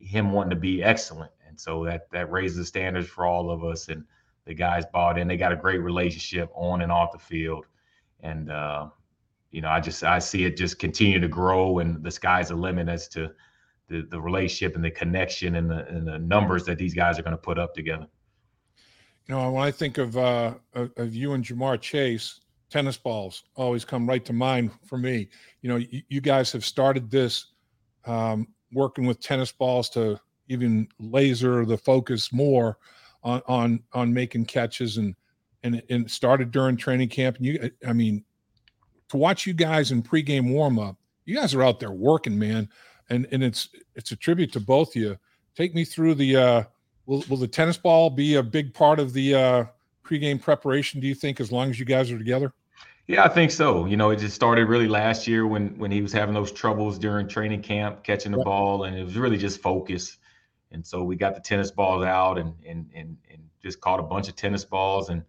him 0.00 0.32
wanting 0.32 0.50
to 0.50 0.56
be 0.56 0.82
excellent. 0.82 1.30
And 1.46 1.58
so 1.58 1.84
that 1.84 2.10
that 2.10 2.30
raises 2.30 2.56
the 2.56 2.64
standards 2.64 3.06
for 3.06 3.26
all 3.26 3.50
of 3.50 3.64
us. 3.64 3.88
And 3.88 4.04
the 4.46 4.54
guys 4.54 4.84
bought 4.92 5.18
in. 5.18 5.28
They 5.28 5.36
got 5.36 5.52
a 5.52 5.56
great 5.56 5.78
relationship 5.78 6.50
on 6.54 6.82
and 6.82 6.90
off 6.90 7.12
the 7.12 7.18
field 7.18 7.66
and 8.22 8.50
uh, 8.50 8.88
you 9.50 9.60
know, 9.60 9.68
I 9.68 9.80
just 9.80 10.04
I 10.04 10.18
see 10.18 10.44
it 10.44 10.56
just 10.56 10.78
continue 10.78 11.20
to 11.20 11.28
grow, 11.28 11.78
and 11.78 12.02
the 12.02 12.10
sky's 12.10 12.48
the 12.48 12.54
limit 12.54 12.88
as 12.88 13.08
to 13.08 13.30
the 13.88 14.06
the 14.10 14.20
relationship 14.20 14.76
and 14.76 14.84
the 14.84 14.90
connection 14.90 15.56
and 15.56 15.70
the 15.70 15.86
and 15.88 16.06
the 16.06 16.18
numbers 16.18 16.64
that 16.64 16.78
these 16.78 16.94
guys 16.94 17.18
are 17.18 17.22
going 17.22 17.36
to 17.36 17.42
put 17.42 17.58
up 17.58 17.74
together. 17.74 18.06
You 19.26 19.34
know, 19.34 19.50
when 19.50 19.64
I 19.64 19.70
think 19.70 19.98
of 19.98 20.16
uh, 20.16 20.54
of 20.74 21.14
you 21.14 21.32
and 21.32 21.44
Ja'Marr 21.44 21.80
Chase, 21.80 22.40
tennis 22.68 22.96
balls 22.96 23.44
always 23.56 23.84
come 23.84 24.08
right 24.08 24.24
to 24.24 24.32
mind 24.32 24.70
for 24.86 24.98
me. 24.98 25.28
You 25.62 25.70
know, 25.70 25.76
you, 25.76 26.02
you 26.08 26.20
guys 26.20 26.52
have 26.52 26.64
started 26.64 27.10
this 27.10 27.46
um, 28.04 28.48
working 28.72 29.06
with 29.06 29.20
tennis 29.20 29.52
balls 29.52 29.88
to 29.90 30.20
even 30.48 30.88
laser 30.98 31.64
the 31.64 31.78
focus 31.78 32.32
more 32.32 32.78
on 33.22 33.42
on 33.46 33.82
on 33.92 34.12
making 34.12 34.44
catches 34.46 34.96
and 34.96 35.14
and 35.62 35.82
and 35.90 36.10
started 36.10 36.50
during 36.50 36.76
training 36.76 37.08
camp. 37.08 37.36
And 37.36 37.46
you, 37.46 37.70
I 37.86 37.92
mean, 37.92 38.24
to 39.08 39.16
watch 39.16 39.46
you 39.46 39.52
guys 39.52 39.92
in 39.92 40.02
pregame 40.02 40.50
warm 40.52 40.78
up, 40.78 40.96
you 41.24 41.34
guys 41.34 41.54
are 41.54 41.62
out 41.62 41.80
there 41.80 41.92
working, 41.92 42.38
man, 42.38 42.68
and 43.08 43.26
and 43.32 43.42
it's 43.42 43.68
it's 43.94 44.12
a 44.12 44.16
tribute 44.16 44.52
to 44.52 44.60
both 44.60 44.96
of 44.96 45.02
you. 45.02 45.18
Take 45.54 45.74
me 45.74 45.84
through 45.84 46.14
the. 46.14 46.36
uh 46.36 46.64
Will 47.06 47.24
will 47.28 47.38
the 47.38 47.48
tennis 47.48 47.76
ball 47.76 48.08
be 48.08 48.36
a 48.36 48.42
big 48.42 48.72
part 48.72 49.00
of 49.00 49.12
the 49.12 49.34
uh 49.34 49.64
pregame 50.04 50.40
preparation? 50.40 51.00
Do 51.00 51.08
you 51.08 51.14
think, 51.14 51.40
as 51.40 51.50
long 51.50 51.68
as 51.68 51.80
you 51.80 51.84
guys 51.84 52.12
are 52.12 52.18
together? 52.18 52.52
Yeah, 53.10 53.24
I 53.24 53.28
think 53.28 53.50
so. 53.50 53.86
You 53.86 53.96
know, 53.96 54.10
it 54.10 54.20
just 54.20 54.36
started 54.36 54.68
really 54.68 54.86
last 54.86 55.26
year 55.26 55.44
when 55.44 55.76
when 55.78 55.90
he 55.90 56.00
was 56.00 56.12
having 56.12 56.32
those 56.32 56.52
troubles 56.52 56.96
during 56.96 57.26
training 57.26 57.60
camp 57.60 58.04
catching 58.04 58.30
the 58.30 58.38
yep. 58.38 58.44
ball, 58.44 58.84
and 58.84 58.96
it 58.96 59.02
was 59.02 59.16
really 59.16 59.36
just 59.36 59.60
focus. 59.60 60.16
And 60.70 60.86
so 60.86 61.02
we 61.02 61.16
got 61.16 61.34
the 61.34 61.40
tennis 61.40 61.72
balls 61.72 62.04
out 62.04 62.38
and 62.38 62.54
and 62.64 62.88
and 62.94 63.16
and 63.28 63.42
just 63.60 63.80
caught 63.80 63.98
a 63.98 64.04
bunch 64.04 64.28
of 64.28 64.36
tennis 64.36 64.64
balls 64.64 65.08
and 65.08 65.24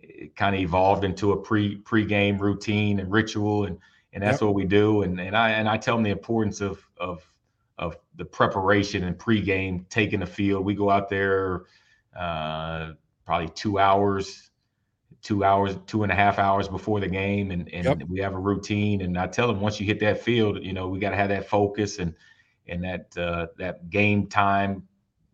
it 0.00 0.34
kind 0.34 0.56
of 0.56 0.62
evolved 0.62 1.04
into 1.04 1.32
a 1.32 1.36
pre 1.36 1.76
pre-game 1.76 2.38
routine 2.38 3.00
and 3.00 3.12
ritual 3.12 3.66
and 3.66 3.80
and 4.14 4.22
that's 4.22 4.40
what 4.40 4.54
we 4.54 4.64
do 4.64 5.02
and 5.02 5.20
and 5.20 5.36
I 5.36 5.50
and 5.50 5.68
I 5.68 5.76
tell 5.76 5.96
them 5.96 6.04
the 6.04 6.10
importance 6.10 6.62
of 6.62 6.88
of 6.96 7.30
of 7.76 7.98
the 8.14 8.24
preparation 8.24 9.04
and 9.04 9.18
pre-game 9.18 9.84
taking 9.90 10.20
the 10.20 10.26
field 10.26 10.64
we 10.64 10.74
go 10.74 10.88
out 10.88 11.10
there 11.10 11.64
uh, 12.18 12.92
probably 13.26 13.50
two 13.50 13.78
hours 13.78 14.50
two 15.26 15.42
hours 15.42 15.76
two 15.86 16.02
and 16.04 16.12
a 16.12 16.14
half 16.14 16.38
hours 16.38 16.68
before 16.68 17.00
the 17.00 17.08
game 17.08 17.50
and 17.50 17.68
and 17.72 17.84
yep. 17.84 18.02
we 18.08 18.20
have 18.20 18.34
a 18.34 18.38
routine 18.38 19.00
and 19.00 19.18
I 19.18 19.26
tell 19.26 19.48
them 19.48 19.60
once 19.60 19.80
you 19.80 19.86
hit 19.86 19.98
that 20.00 20.22
field 20.22 20.62
you 20.62 20.72
know 20.72 20.86
we 20.88 20.98
got 20.98 21.10
to 21.10 21.16
have 21.16 21.30
that 21.30 21.48
focus 21.48 21.98
and 21.98 22.14
and 22.68 22.82
that 22.84 23.16
uh, 23.16 23.46
that 23.58 23.90
game 23.90 24.28
time 24.28 24.82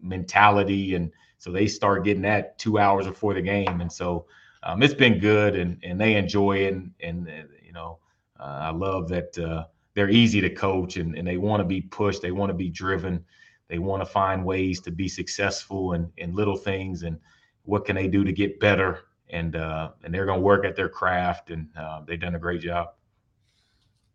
mentality 0.01 0.95
and 0.95 1.11
so 1.39 1.51
they 1.51 1.67
start 1.67 2.05
getting 2.05 2.23
that 2.23 2.59
two 2.59 2.79
hours 2.79 3.07
before 3.07 3.35
the 3.35 3.43
game 3.43 3.81
and 3.81 3.93
so 3.93 4.27
um, 4.63 4.83
it's 4.83 4.95
been 4.95 5.19
good, 5.19 5.57
and 5.57 5.79
and 5.83 6.01
they 6.01 6.15
enjoy 6.15 6.59
it, 6.59 6.75
and, 6.75 6.93
and 7.01 7.29
you 7.65 7.73
know, 7.73 7.99
uh, 8.39 8.59
I 8.63 8.71
love 8.71 9.09
that 9.09 9.37
uh, 9.39 9.65
they're 9.95 10.11
easy 10.11 10.41
to 10.41 10.51
coach, 10.51 10.97
and 10.97 11.17
and 11.17 11.27
they 11.27 11.37
want 11.37 11.61
to 11.61 11.65
be 11.65 11.81
pushed, 11.81 12.23
they 12.23 12.31
want 12.31 12.51
to 12.51 12.55
be 12.55 12.69
driven, 12.69 13.25
they 13.69 13.79
want 13.79 14.03
to 14.03 14.07
find 14.07 14.45
ways 14.45 14.81
to 14.83 14.91
be 14.91 15.09
successful 15.09 15.95
in 15.95 16.11
in 16.17 16.35
little 16.35 16.57
things, 16.57 17.03
and 17.03 17.19
what 17.65 17.85
can 17.85 17.97
they 17.97 18.07
do 18.07 18.25
to 18.25 18.33
get 18.33 18.61
better, 18.61 19.01
and 19.33 19.57
uh, 19.57 19.91
and 20.05 20.15
they're 20.15 20.27
going 20.27 20.39
to 20.39 20.45
work 20.45 20.65
at 20.65 20.77
their 20.77 20.89
craft, 20.89 21.51
and 21.51 21.69
uh, 21.77 22.03
they've 22.07 22.21
done 22.21 22.35
a 22.35 22.39
great 22.39 22.61
job. 22.61 22.91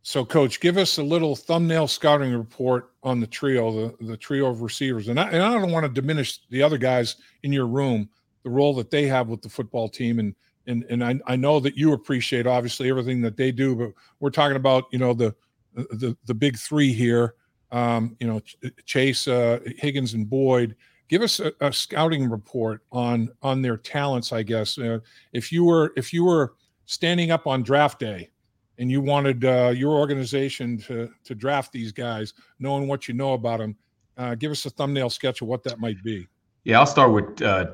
So, 0.04 0.24
coach, 0.24 0.62
give 0.62 0.78
us 0.78 1.00
a 1.00 1.04
little 1.04 1.36
thumbnail 1.36 1.86
scouting 1.90 2.34
report 2.34 2.94
on 3.04 3.20
the 3.20 3.28
trio, 3.28 3.92
the, 4.00 4.06
the 4.06 4.16
trio 4.16 4.48
of 4.48 4.62
receivers. 4.62 5.10
And 5.10 5.20
I, 5.20 5.28
and 5.28 5.44
I 5.44 5.52
don't 5.52 5.70
want 5.70 5.86
to 5.86 5.92
diminish 5.92 6.40
the 6.50 6.64
other 6.64 6.78
guys 6.78 7.18
in 7.44 7.52
your 7.52 7.68
room, 7.68 8.08
the 8.44 8.50
role 8.50 8.74
that 8.76 8.90
they 8.90 9.06
have 9.08 9.28
with 9.28 9.42
the 9.42 9.50
football 9.50 9.90
team. 9.90 10.20
And, 10.20 10.34
and, 10.66 10.86
and 10.90 11.04
I, 11.04 11.20
I 11.28 11.36
know 11.36 11.60
that 11.60 11.76
you 11.76 11.92
appreciate 11.92 12.48
obviously 12.48 12.90
everything 12.90 13.20
that 13.24 13.36
they 13.36 13.52
do, 13.52 13.76
but 13.76 13.92
we're 14.22 14.30
talking 14.30 14.56
about, 14.56 14.86
you 14.94 15.00
know, 15.00 15.14
the, 15.14 15.36
the, 15.74 16.16
the 16.24 16.34
big 16.34 16.58
three 16.58 16.94
here, 16.94 17.36
um, 17.74 18.16
you 18.22 18.28
know, 18.28 18.42
Chase, 18.86 19.28
uh, 19.28 19.60
Higgins 19.78 20.14
and 20.14 20.30
Boyd. 20.30 20.78
Give 21.10 21.22
us 21.22 21.40
a, 21.40 21.54
a, 21.62 21.72
scouting 21.72 22.30
report 22.30 22.82
on, 22.92 23.30
on 23.42 23.62
their 23.62 23.78
talents, 23.78 24.34
I 24.34 24.44
guess. 24.44 24.78
Uh, 24.78 25.00
if 25.32 25.52
you 25.52 25.64
were, 25.64 25.94
if 25.96 26.12
you 26.12 26.26
were 26.26 26.56
standing 26.86 27.32
up 27.32 27.48
on 27.48 27.64
draft 27.64 28.00
day, 28.00 28.30
and 28.78 28.92
you 28.92 29.02
wanted 29.02 29.44
uh, 29.44 29.74
your 29.76 29.94
organization 29.94 30.78
to 30.78 31.10
to 31.24 31.36
draft 31.36 31.72
these 31.72 31.92
guys, 31.92 32.34
knowing 32.60 32.88
what 32.88 33.08
you 33.08 33.14
know 33.14 33.34
about 33.34 33.60
them, 33.60 33.76
uh, 34.18 34.36
give 34.36 34.52
us 34.52 34.66
a 34.66 34.70
thumbnail 34.70 35.10
sketch 35.10 35.42
of 35.42 35.48
what 35.48 35.64
that 35.64 35.80
might 35.80 36.02
be. 36.04 36.28
Yeah, 36.64 36.80
I'll 36.80 36.86
start 36.86 37.12
with 37.12 37.42
uh, 37.42 37.72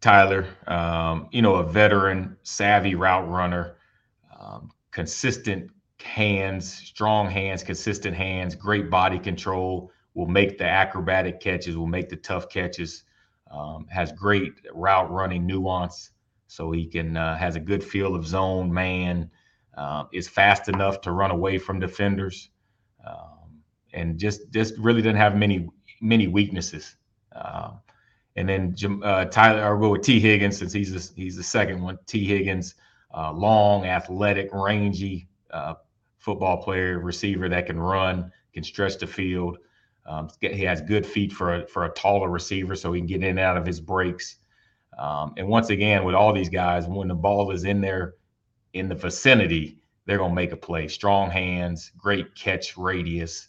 Tyler. 0.00 0.46
Um, 0.66 1.28
you 1.32 1.42
know, 1.42 1.56
a 1.56 1.64
veteran, 1.64 2.36
savvy 2.42 2.94
route 2.94 3.28
runner, 3.28 3.76
um, 4.38 4.70
consistent 4.90 5.70
hands, 6.00 6.72
strong 6.72 7.28
hands, 7.28 7.62
consistent 7.62 8.16
hands, 8.16 8.54
great 8.54 8.90
body 8.90 9.18
control. 9.18 9.90
Will 10.18 10.26
make 10.26 10.58
the 10.58 10.64
acrobatic 10.64 11.38
catches. 11.38 11.76
Will 11.76 11.86
make 11.86 12.08
the 12.08 12.16
tough 12.16 12.48
catches. 12.48 13.04
Um, 13.52 13.86
has 13.88 14.10
great 14.10 14.52
route 14.74 15.08
running 15.12 15.46
nuance, 15.46 16.10
so 16.48 16.72
he 16.72 16.86
can 16.86 17.16
uh, 17.16 17.36
has 17.38 17.54
a 17.54 17.60
good 17.60 17.84
feel 17.84 18.16
of 18.16 18.26
zone 18.26 18.74
man 18.74 19.30
uh, 19.76 20.04
is 20.12 20.28
fast 20.28 20.68
enough 20.68 21.00
to 21.02 21.12
run 21.12 21.30
away 21.30 21.56
from 21.56 21.78
defenders, 21.78 22.50
um, 23.06 23.62
and 23.94 24.18
just 24.18 24.50
just 24.50 24.76
really 24.76 25.02
doesn't 25.02 25.14
have 25.14 25.36
many 25.36 25.68
many 26.00 26.26
weaknesses. 26.26 26.96
Uh, 27.30 27.74
and 28.34 28.48
then 28.48 28.74
uh, 29.04 29.24
Tyler, 29.26 29.62
I'll 29.62 29.78
go 29.78 29.90
with 29.90 30.02
Tee 30.02 30.18
Higgins 30.18 30.58
since 30.58 30.72
he's 30.72 30.92
the, 30.92 31.14
he's 31.14 31.36
the 31.36 31.44
second 31.44 31.80
one. 31.80 31.96
Tee 32.06 32.24
Higgins, 32.24 32.74
uh, 33.16 33.32
long, 33.32 33.84
athletic, 33.84 34.48
rangy 34.52 35.28
uh, 35.52 35.74
football 36.18 36.60
player, 36.60 36.98
receiver 36.98 37.48
that 37.48 37.66
can 37.66 37.78
run, 37.78 38.32
can 38.52 38.64
stretch 38.64 38.98
the 38.98 39.06
field. 39.06 39.58
Um, 40.08 40.30
he 40.40 40.62
has 40.62 40.80
good 40.80 41.04
feet 41.04 41.32
for 41.32 41.56
a, 41.56 41.66
for 41.66 41.84
a 41.84 41.90
taller 41.90 42.30
receiver, 42.30 42.74
so 42.74 42.92
he 42.92 43.00
can 43.00 43.06
get 43.06 43.22
in 43.22 43.24
and 43.24 43.38
out 43.38 43.58
of 43.58 43.66
his 43.66 43.78
breaks. 43.78 44.36
Um, 44.98 45.34
and 45.36 45.46
once 45.46 45.70
again, 45.70 46.04
with 46.04 46.14
all 46.14 46.32
these 46.32 46.48
guys, 46.48 46.86
when 46.86 47.08
the 47.08 47.14
ball 47.14 47.50
is 47.50 47.64
in 47.64 47.80
there 47.80 48.14
in 48.72 48.88
the 48.88 48.94
vicinity, 48.94 49.78
they're 50.06 50.18
going 50.18 50.30
to 50.30 50.34
make 50.34 50.52
a 50.52 50.56
play. 50.56 50.88
Strong 50.88 51.30
hands, 51.30 51.92
great 51.96 52.34
catch 52.34 52.76
radius, 52.78 53.48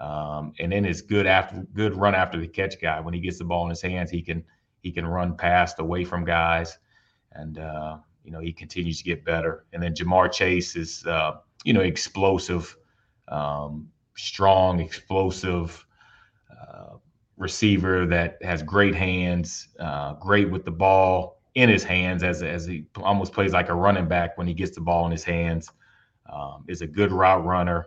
um, 0.00 0.54
and 0.58 0.72
then 0.72 0.86
it's 0.86 1.02
good 1.02 1.26
after 1.26 1.66
good 1.74 1.94
run 1.94 2.14
after 2.14 2.40
the 2.40 2.48
catch 2.48 2.80
guy. 2.80 3.00
When 3.00 3.12
he 3.12 3.20
gets 3.20 3.38
the 3.38 3.44
ball 3.44 3.64
in 3.64 3.70
his 3.70 3.82
hands, 3.82 4.10
he 4.10 4.22
can 4.22 4.42
he 4.80 4.90
can 4.90 5.06
run 5.06 5.36
past 5.36 5.78
away 5.78 6.04
from 6.04 6.24
guys, 6.24 6.78
and 7.32 7.58
uh, 7.58 7.98
you 8.24 8.32
know 8.32 8.40
he 8.40 8.52
continues 8.52 8.98
to 8.98 9.04
get 9.04 9.24
better. 9.24 9.66
And 9.72 9.82
then 9.82 9.94
Ja'Marr 9.94 10.32
Chase 10.32 10.74
is 10.74 11.04
uh, 11.06 11.32
you 11.64 11.74
know 11.74 11.82
explosive, 11.82 12.74
um, 13.28 13.88
strong, 14.16 14.80
explosive. 14.80 15.84
Uh, 16.60 16.96
receiver 17.36 18.04
that 18.06 18.36
has 18.42 18.62
great 18.62 18.94
hands, 18.94 19.68
uh, 19.78 20.14
great 20.14 20.50
with 20.50 20.64
the 20.64 20.70
ball, 20.70 21.38
in 21.54 21.68
his 21.68 21.82
hands 21.82 22.22
as 22.22 22.42
as 22.42 22.66
he 22.66 22.84
almost 23.02 23.32
plays 23.32 23.52
like 23.52 23.68
a 23.68 23.74
running 23.74 24.06
back 24.06 24.36
when 24.38 24.46
he 24.46 24.54
gets 24.54 24.74
the 24.74 24.80
ball 24.80 25.06
in 25.06 25.12
his 25.12 25.24
hands. 25.24 25.70
Um, 26.30 26.64
is 26.68 26.82
a 26.82 26.86
good 26.86 27.10
route 27.10 27.44
runner, 27.44 27.86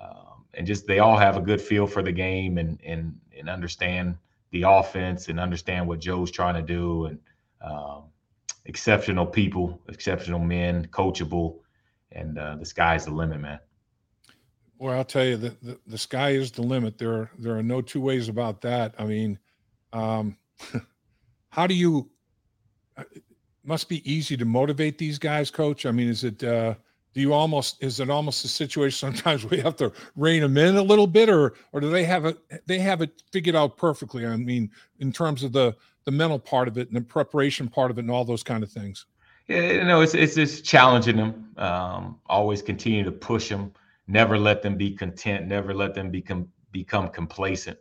um, 0.00 0.44
and 0.54 0.66
just 0.66 0.86
they 0.86 0.98
all 0.98 1.16
have 1.16 1.36
a 1.36 1.40
good 1.40 1.60
feel 1.60 1.86
for 1.86 2.02
the 2.02 2.12
game 2.12 2.58
and 2.58 2.78
and 2.84 3.18
and 3.36 3.48
understand 3.48 4.16
the 4.50 4.64
offense 4.66 5.28
and 5.28 5.40
understand 5.40 5.88
what 5.88 5.98
Joe's 6.00 6.30
trying 6.30 6.54
to 6.54 6.62
do 6.62 7.06
and 7.06 7.18
um, 7.62 8.04
exceptional 8.66 9.26
people, 9.26 9.80
exceptional 9.88 10.38
men, 10.38 10.86
coachable, 10.88 11.58
and 12.12 12.38
uh, 12.38 12.56
the 12.56 12.66
sky's 12.66 13.04
the 13.04 13.12
limit, 13.12 13.40
man. 13.40 13.60
Well, 14.80 14.96
I'll 14.96 15.04
tell 15.04 15.26
you 15.26 15.36
the, 15.36 15.56
the, 15.62 15.78
the 15.86 15.98
sky 15.98 16.30
is 16.30 16.50
the 16.50 16.62
limit. 16.62 16.96
There 16.96 17.12
are, 17.12 17.30
there 17.38 17.54
are 17.54 17.62
no 17.62 17.82
two 17.82 18.00
ways 18.00 18.30
about 18.30 18.62
that. 18.62 18.94
I 18.98 19.04
mean, 19.04 19.38
um, 19.92 20.38
how 21.50 21.66
do 21.66 21.74
you 21.74 22.10
must 23.62 23.90
be 23.90 24.10
easy 24.10 24.38
to 24.38 24.44
motivate 24.46 24.96
these 24.96 25.18
guys, 25.18 25.50
coach. 25.50 25.84
I 25.84 25.90
mean, 25.90 26.08
is 26.08 26.24
it, 26.24 26.42
uh, 26.42 26.74
do 27.12 27.20
you 27.20 27.34
almost, 27.34 27.82
is 27.82 28.00
it 28.00 28.08
almost 28.08 28.42
a 28.44 28.48
situation 28.48 29.12
sometimes 29.14 29.44
we 29.44 29.60
have 29.60 29.76
to 29.76 29.92
rein 30.16 30.40
them 30.40 30.56
in 30.56 30.76
a 30.76 30.82
little 30.82 31.06
bit 31.06 31.28
or, 31.28 31.54
or 31.72 31.80
do 31.80 31.90
they 31.90 32.04
have 32.04 32.24
it, 32.24 32.38
they 32.66 32.78
have 32.78 33.02
it 33.02 33.22
figured 33.32 33.56
out 33.56 33.76
perfectly? 33.76 34.26
I 34.26 34.36
mean, 34.36 34.70
in 34.98 35.12
terms 35.12 35.42
of 35.42 35.52
the, 35.52 35.76
the 36.04 36.10
mental 36.10 36.38
part 36.38 36.68
of 36.68 36.78
it 36.78 36.88
and 36.88 36.96
the 36.96 37.02
preparation 37.02 37.68
part 37.68 37.90
of 37.90 37.98
it 37.98 38.02
and 38.02 38.10
all 38.10 38.24
those 38.24 38.42
kind 38.42 38.62
of 38.62 38.72
things. 38.72 39.04
Yeah, 39.46 39.72
you 39.72 39.84
know, 39.84 40.00
it's, 40.00 40.14
it's 40.14 40.36
just 40.36 40.64
challenging 40.64 41.16
them. 41.16 41.50
Um, 41.58 42.18
always 42.26 42.62
continue 42.62 43.04
to 43.04 43.12
push 43.12 43.50
them, 43.50 43.72
never 44.10 44.38
let 44.38 44.62
them 44.62 44.76
be 44.76 44.90
content, 44.90 45.46
never 45.46 45.72
let 45.72 45.94
them 45.94 46.10
become, 46.10 46.48
become 46.72 47.08
complacent. 47.08 47.78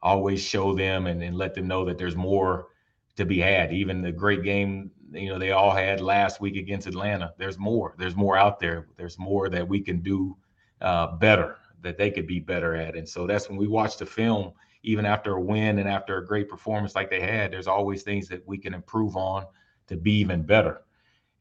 Always 0.00 0.40
show 0.42 0.74
them 0.74 1.06
and, 1.06 1.22
and 1.22 1.36
let 1.36 1.54
them 1.54 1.66
know 1.66 1.84
that 1.84 1.98
there's 1.98 2.16
more 2.16 2.68
to 3.16 3.24
be 3.24 3.38
had. 3.38 3.72
Even 3.72 4.00
the 4.00 4.12
great 4.12 4.42
game, 4.42 4.90
you 5.12 5.28
know, 5.28 5.38
they 5.38 5.50
all 5.50 5.72
had 5.72 6.00
last 6.00 6.40
week 6.40 6.56
against 6.56 6.86
Atlanta. 6.86 7.34
There's 7.36 7.58
more. 7.58 7.94
There's 7.98 8.16
more 8.16 8.36
out 8.36 8.58
there. 8.58 8.86
There's 8.96 9.18
more 9.18 9.48
that 9.50 9.68
we 9.68 9.80
can 9.80 10.00
do 10.00 10.36
uh, 10.80 11.16
better, 11.16 11.58
that 11.82 11.98
they 11.98 12.10
could 12.10 12.26
be 12.26 12.40
better 12.40 12.74
at. 12.74 12.96
And 12.96 13.08
so 13.08 13.26
that's 13.26 13.48
when 13.48 13.58
we 13.58 13.68
watch 13.68 13.96
the 13.96 14.06
film, 14.06 14.52
even 14.82 15.04
after 15.04 15.34
a 15.34 15.40
win 15.40 15.78
and 15.78 15.88
after 15.88 16.18
a 16.18 16.26
great 16.26 16.48
performance 16.48 16.94
like 16.94 17.10
they 17.10 17.20
had, 17.20 17.52
there's 17.52 17.68
always 17.68 18.02
things 18.02 18.28
that 18.28 18.46
we 18.46 18.58
can 18.58 18.74
improve 18.74 19.16
on 19.16 19.46
to 19.88 19.96
be 19.96 20.12
even 20.12 20.42
better. 20.42 20.82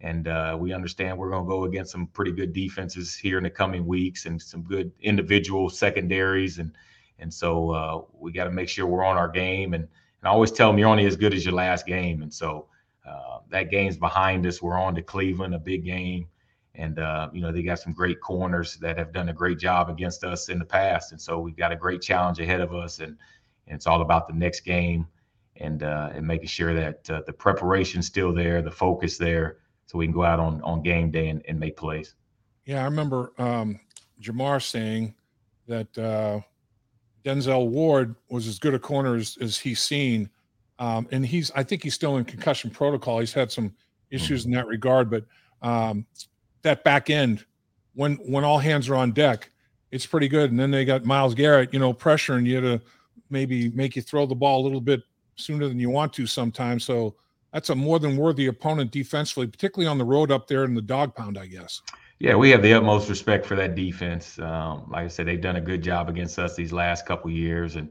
And 0.01 0.27
uh, 0.27 0.57
we 0.59 0.73
understand 0.73 1.17
we're 1.17 1.29
going 1.29 1.45
to 1.45 1.49
go 1.49 1.63
against 1.65 1.91
some 1.91 2.07
pretty 2.07 2.31
good 2.31 2.53
defenses 2.53 3.15
here 3.15 3.37
in 3.37 3.43
the 3.43 3.49
coming 3.49 3.85
weeks 3.85 4.25
and 4.25 4.41
some 4.41 4.63
good 4.63 4.91
individual 5.01 5.69
secondaries. 5.69 6.57
And 6.59 6.73
and 7.19 7.31
so 7.31 7.69
uh, 7.69 8.01
we 8.19 8.31
got 8.31 8.45
to 8.45 8.51
make 8.51 8.67
sure 8.67 8.87
we're 8.87 9.05
on 9.05 9.15
our 9.15 9.29
game 9.29 9.75
and 9.75 9.87
and 10.21 10.29
I 10.29 10.31
always 10.31 10.51
tell 10.51 10.69
them 10.69 10.77
you're 10.77 10.87
only 10.87 11.05
as 11.05 11.15
good 11.15 11.33
as 11.33 11.43
your 11.43 11.55
last 11.55 11.85
game. 11.85 12.21
And 12.21 12.31
so 12.33 12.67
uh, 13.07 13.39
that 13.49 13.71
game's 13.71 13.97
behind 13.97 14.45
us. 14.45 14.61
We're 14.61 14.79
on 14.79 14.93
to 14.95 15.01
Cleveland, 15.01 15.55
a 15.55 15.59
big 15.59 15.83
game. 15.83 16.27
And, 16.75 16.99
uh, 16.99 17.29
you 17.33 17.41
know, 17.41 17.51
they 17.51 17.63
got 17.63 17.79
some 17.79 17.91
great 17.91 18.21
corners 18.21 18.77
that 18.77 18.97
have 18.97 19.11
done 19.11 19.29
a 19.29 19.33
great 19.33 19.57
job 19.57 19.89
against 19.89 20.23
us 20.23 20.49
in 20.49 20.59
the 20.59 20.65
past. 20.65 21.11
And 21.11 21.19
so 21.19 21.39
we've 21.39 21.57
got 21.57 21.71
a 21.71 21.75
great 21.75 22.01
challenge 22.01 22.39
ahead 22.39 22.61
of 22.61 22.73
us. 22.73 22.99
And, 22.99 23.17
and 23.67 23.75
it's 23.75 23.87
all 23.87 24.01
about 24.01 24.27
the 24.27 24.33
next 24.33 24.61
game 24.61 25.07
and, 25.57 25.83
uh, 25.83 26.11
and 26.13 26.25
making 26.25 26.47
sure 26.47 26.73
that 26.75 27.09
uh, 27.09 27.21
the 27.25 27.33
preparation's 27.33 28.05
still 28.05 28.31
there, 28.31 28.61
the 28.61 28.71
focus 28.71 29.17
there, 29.17 29.57
so 29.91 29.97
we 29.97 30.05
can 30.05 30.13
go 30.13 30.23
out 30.23 30.39
on, 30.39 30.61
on 30.61 30.81
game 30.81 31.11
day 31.11 31.27
and, 31.27 31.43
and 31.49 31.59
make 31.59 31.75
plays. 31.75 32.15
Yeah, 32.65 32.81
I 32.81 32.85
remember 32.85 33.33
um, 33.37 33.77
Ja'Marr 34.21 34.63
saying 34.63 35.13
that 35.67 35.97
uh, 35.97 36.39
Denzel 37.25 37.67
Ward 37.67 38.15
was 38.29 38.47
as 38.47 38.57
good 38.57 38.73
a 38.73 38.79
corner 38.79 39.17
as, 39.17 39.37
as 39.41 39.57
he's 39.57 39.81
seen. 39.81 40.29
Um, 40.79 41.09
and 41.11 41.25
he's, 41.25 41.51
I 41.55 41.63
think 41.63 41.83
he's 41.83 41.93
still 41.93 42.15
in 42.15 42.23
concussion 42.23 42.69
protocol. 42.69 43.19
He's 43.19 43.33
had 43.33 43.51
some 43.51 43.75
issues 44.11 44.43
mm-hmm. 44.43 44.53
in 44.53 44.57
that 44.59 44.67
regard, 44.67 45.09
but 45.09 45.25
um, 45.61 46.05
that 46.61 46.85
back 46.85 47.09
end, 47.09 47.45
when 47.93 48.15
when 48.15 48.45
all 48.45 48.59
hands 48.59 48.87
are 48.87 48.95
on 48.95 49.11
deck, 49.11 49.51
it's 49.91 50.05
pretty 50.05 50.29
good. 50.29 50.51
And 50.51 50.59
then 50.59 50.71
they 50.71 50.85
got 50.85 51.03
Myles 51.03 51.35
Garrett, 51.35 51.73
you 51.73 51.79
know, 51.79 51.93
pressuring 51.93 52.45
you 52.45 52.61
to 52.61 52.81
maybe 53.29 53.69
make 53.71 53.97
you 53.97 54.01
throw 54.01 54.25
the 54.25 54.35
ball 54.35 54.61
a 54.61 54.63
little 54.63 54.79
bit 54.79 55.01
sooner 55.35 55.67
than 55.67 55.79
you 55.79 55.89
want 55.89 56.13
to 56.13 56.25
sometimes. 56.25 56.85
So 56.85 57.15
that's 57.53 57.69
a 57.69 57.75
more 57.75 57.99
than 57.99 58.17
worthy 58.17 58.47
opponent 58.47 58.91
defensively, 58.91 59.47
particularly 59.47 59.87
on 59.87 59.97
the 59.97 60.05
road 60.05 60.31
up 60.31 60.47
there 60.47 60.63
in 60.63 60.73
the 60.73 60.81
dog 60.81 61.15
pound, 61.15 61.37
I 61.37 61.47
guess. 61.47 61.81
Yeah, 62.19 62.35
we 62.35 62.51
have 62.51 62.61
the 62.61 62.73
utmost 62.73 63.09
respect 63.09 63.45
for 63.45 63.55
that 63.55 63.75
defense. 63.75 64.37
Um, 64.39 64.87
like 64.91 65.05
I 65.05 65.07
said, 65.07 65.25
they've 65.25 65.41
done 65.41 65.55
a 65.55 65.61
good 65.61 65.81
job 65.81 66.07
against 66.07 66.37
us 66.37 66.55
these 66.55 66.71
last 66.71 67.05
couple 67.05 67.31
years, 67.31 67.75
and 67.75 67.89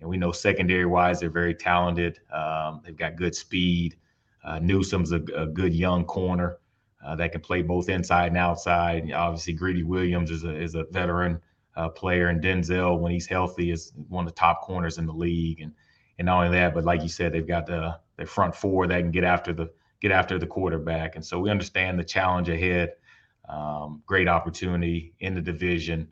and 0.00 0.08
we 0.08 0.16
know 0.16 0.32
secondary 0.32 0.86
wise 0.86 1.20
they're 1.20 1.30
very 1.30 1.54
talented. 1.54 2.18
Um, 2.32 2.80
they've 2.84 2.96
got 2.96 3.16
good 3.16 3.34
speed. 3.34 3.96
Uh, 4.44 4.58
Newsome's 4.58 5.12
a, 5.12 5.22
a, 5.36 5.46
good 5.46 5.72
young 5.72 6.04
corner 6.04 6.58
uh, 7.04 7.14
that 7.14 7.30
can 7.30 7.40
play 7.40 7.62
both 7.62 7.88
inside 7.88 8.28
and 8.28 8.36
outside. 8.36 9.10
Obviously, 9.12 9.52
Greedy 9.52 9.84
Williams 9.84 10.30
is 10.30 10.44
a 10.44 10.54
is 10.54 10.74
a 10.74 10.84
veteran 10.90 11.40
uh, 11.76 11.88
player, 11.88 12.28
and 12.28 12.42
Denzel, 12.42 13.00
when 13.00 13.12
he's 13.12 13.26
healthy, 13.26 13.70
is 13.70 13.92
one 14.08 14.26
of 14.26 14.32
the 14.32 14.38
top 14.38 14.62
corners 14.62 14.98
in 14.98 15.06
the 15.06 15.12
league. 15.12 15.60
And 15.60 15.72
and 16.18 16.26
not 16.26 16.44
only 16.44 16.56
that, 16.56 16.74
but 16.74 16.84
like 16.84 17.02
you 17.02 17.08
said, 17.08 17.32
they've 17.32 17.46
got 17.46 17.66
the 17.66 17.98
their 18.16 18.26
front 18.26 18.54
four 18.54 18.86
that 18.86 19.00
can 19.00 19.10
get 19.10 19.24
after 19.24 19.52
the 19.52 19.70
get 20.00 20.10
after 20.10 20.38
the 20.38 20.46
quarterback. 20.46 21.14
And 21.14 21.24
so 21.24 21.38
we 21.38 21.50
understand 21.50 21.98
the 21.98 22.04
challenge 22.04 22.48
ahead. 22.48 22.94
Um, 23.48 24.02
great 24.04 24.28
opportunity 24.28 25.14
in 25.20 25.34
the 25.34 25.40
division, 25.40 26.08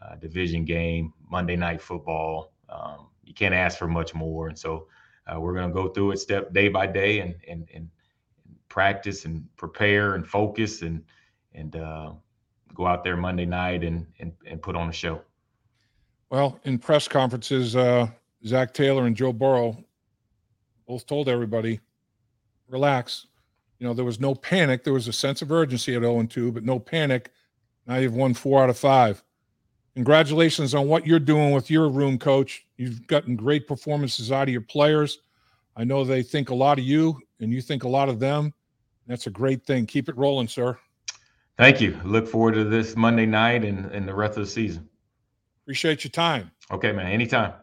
uh, 0.00 0.16
division 0.16 0.64
game, 0.64 1.12
Monday 1.30 1.56
night 1.56 1.80
football. 1.80 2.52
Um, 2.68 3.08
you 3.24 3.34
can't 3.34 3.54
ask 3.54 3.78
for 3.78 3.88
much 3.88 4.14
more. 4.14 4.48
And 4.48 4.58
so 4.58 4.88
uh, 5.26 5.38
we're 5.38 5.54
going 5.54 5.68
to 5.68 5.74
go 5.74 5.88
through 5.88 6.12
it 6.12 6.18
step 6.18 6.52
day 6.52 6.68
by 6.68 6.86
day 6.86 7.20
and, 7.20 7.34
and, 7.46 7.68
and 7.74 7.90
practice 8.68 9.24
and 9.24 9.46
prepare 9.56 10.14
and 10.14 10.26
focus 10.26 10.82
and, 10.82 11.02
and 11.54 11.76
uh, 11.76 12.12
go 12.74 12.86
out 12.86 13.04
there 13.04 13.16
Monday 13.16 13.46
night 13.46 13.84
and, 13.84 14.06
and, 14.18 14.32
and 14.46 14.62
put 14.62 14.76
on 14.76 14.88
a 14.88 14.92
show. 14.92 15.20
Well, 16.30 16.58
in 16.64 16.78
press 16.78 17.06
conferences, 17.06 17.76
uh, 17.76 18.08
Zac 18.46 18.74
Taylor 18.74 19.06
and 19.06 19.16
Joe 19.16 19.32
Burrow 19.32 19.76
both 20.86 21.06
told 21.06 21.28
everybody, 21.28 21.80
relax. 22.68 23.26
You 23.78 23.86
know, 23.86 23.94
there 23.94 24.04
was 24.04 24.20
no 24.20 24.34
panic. 24.34 24.84
There 24.84 24.92
was 24.92 25.08
a 25.08 25.12
sense 25.12 25.42
of 25.42 25.52
urgency 25.52 25.94
at 25.94 26.02
0 26.02 26.22
2, 26.24 26.52
but 26.52 26.64
no 26.64 26.78
panic. 26.78 27.30
Now 27.86 27.96
you've 27.96 28.14
won 28.14 28.34
four 28.34 28.62
out 28.62 28.70
of 28.70 28.78
five. 28.78 29.22
Congratulations 29.94 30.74
on 30.74 30.88
what 30.88 31.06
you're 31.06 31.18
doing 31.18 31.52
with 31.52 31.70
your 31.70 31.88
room, 31.88 32.18
coach. 32.18 32.66
You've 32.76 33.06
gotten 33.06 33.36
great 33.36 33.66
performances 33.66 34.30
out 34.30 34.48
of 34.48 34.50
your 34.50 34.60
players. 34.60 35.20
I 35.76 35.84
know 35.84 36.04
they 36.04 36.22
think 36.22 36.50
a 36.50 36.54
lot 36.54 36.78
of 36.78 36.84
you 36.84 37.18
and 37.40 37.52
you 37.52 37.60
think 37.60 37.84
a 37.84 37.88
lot 37.88 38.08
of 38.08 38.20
them. 38.20 38.52
That's 39.06 39.26
a 39.26 39.30
great 39.30 39.64
thing. 39.64 39.86
Keep 39.86 40.08
it 40.08 40.16
rolling, 40.16 40.48
sir. 40.48 40.78
Thank 41.56 41.80
you. 41.80 41.98
Look 42.04 42.28
forward 42.28 42.54
to 42.54 42.64
this 42.64 42.96
Monday 42.96 43.24
night 43.24 43.64
and, 43.64 43.86
and 43.86 44.06
the 44.06 44.14
rest 44.14 44.36
of 44.36 44.44
the 44.44 44.50
season. 44.50 44.88
Appreciate 45.64 46.04
your 46.04 46.10
time. 46.10 46.50
Okay, 46.70 46.92
man. 46.92 47.06
Anytime. 47.06 47.54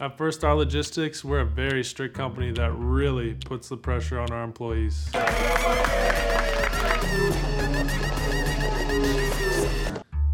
At 0.00 0.16
First 0.16 0.38
Star 0.38 0.54
Logistics, 0.54 1.24
we're 1.24 1.40
a 1.40 1.44
very 1.44 1.82
strict 1.82 2.14
company 2.14 2.52
that 2.52 2.70
really 2.70 3.34
puts 3.34 3.68
the 3.68 3.76
pressure 3.76 4.20
on 4.20 4.30
our 4.30 4.44
employees. 4.44 5.10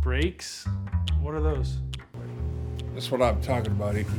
Brakes? 0.03 0.69
What 1.23 1.33
are 1.33 1.41
those? 1.41 1.79
That's 2.93 3.11
what 3.11 3.23
I'm 3.23 3.41
talking 3.41 3.73
about, 3.73 3.97
Ickey. 3.97 4.11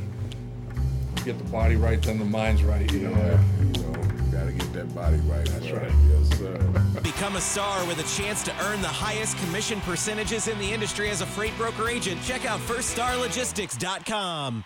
Get 1.24 1.38
the 1.38 1.44
body 1.52 1.76
right, 1.76 2.02
then 2.02 2.18
the 2.18 2.26
mind's 2.26 2.64
right. 2.64 2.92
You 2.92 3.02
know, 3.02 3.12
Yeah, 3.12 3.40
you 3.60 3.66
know, 3.84 3.94
gotta 4.32 4.52
get 4.52 4.74
that 4.74 4.96
body 4.96 5.18
right. 5.28 5.46
That's 5.46 5.70
right. 5.70 5.92
Yes, 6.10 6.40
sir. 6.40 6.58
Become 7.04 7.36
a 7.36 7.42
star 7.42 7.86
with 7.86 8.00
a 8.00 8.20
chance 8.20 8.42
to 8.46 8.52
earn 8.66 8.82
the 8.82 8.88
highest 8.88 9.38
commission 9.38 9.80
percentages 9.82 10.48
in 10.48 10.58
the 10.58 10.74
industry 10.74 11.12
as 11.12 11.22
a 11.22 11.26
freight 11.28 11.56
broker 11.56 11.88
agent. 11.88 12.20
Check 12.24 12.46
out 12.46 12.60
firststarlogistics.com. 12.62 14.66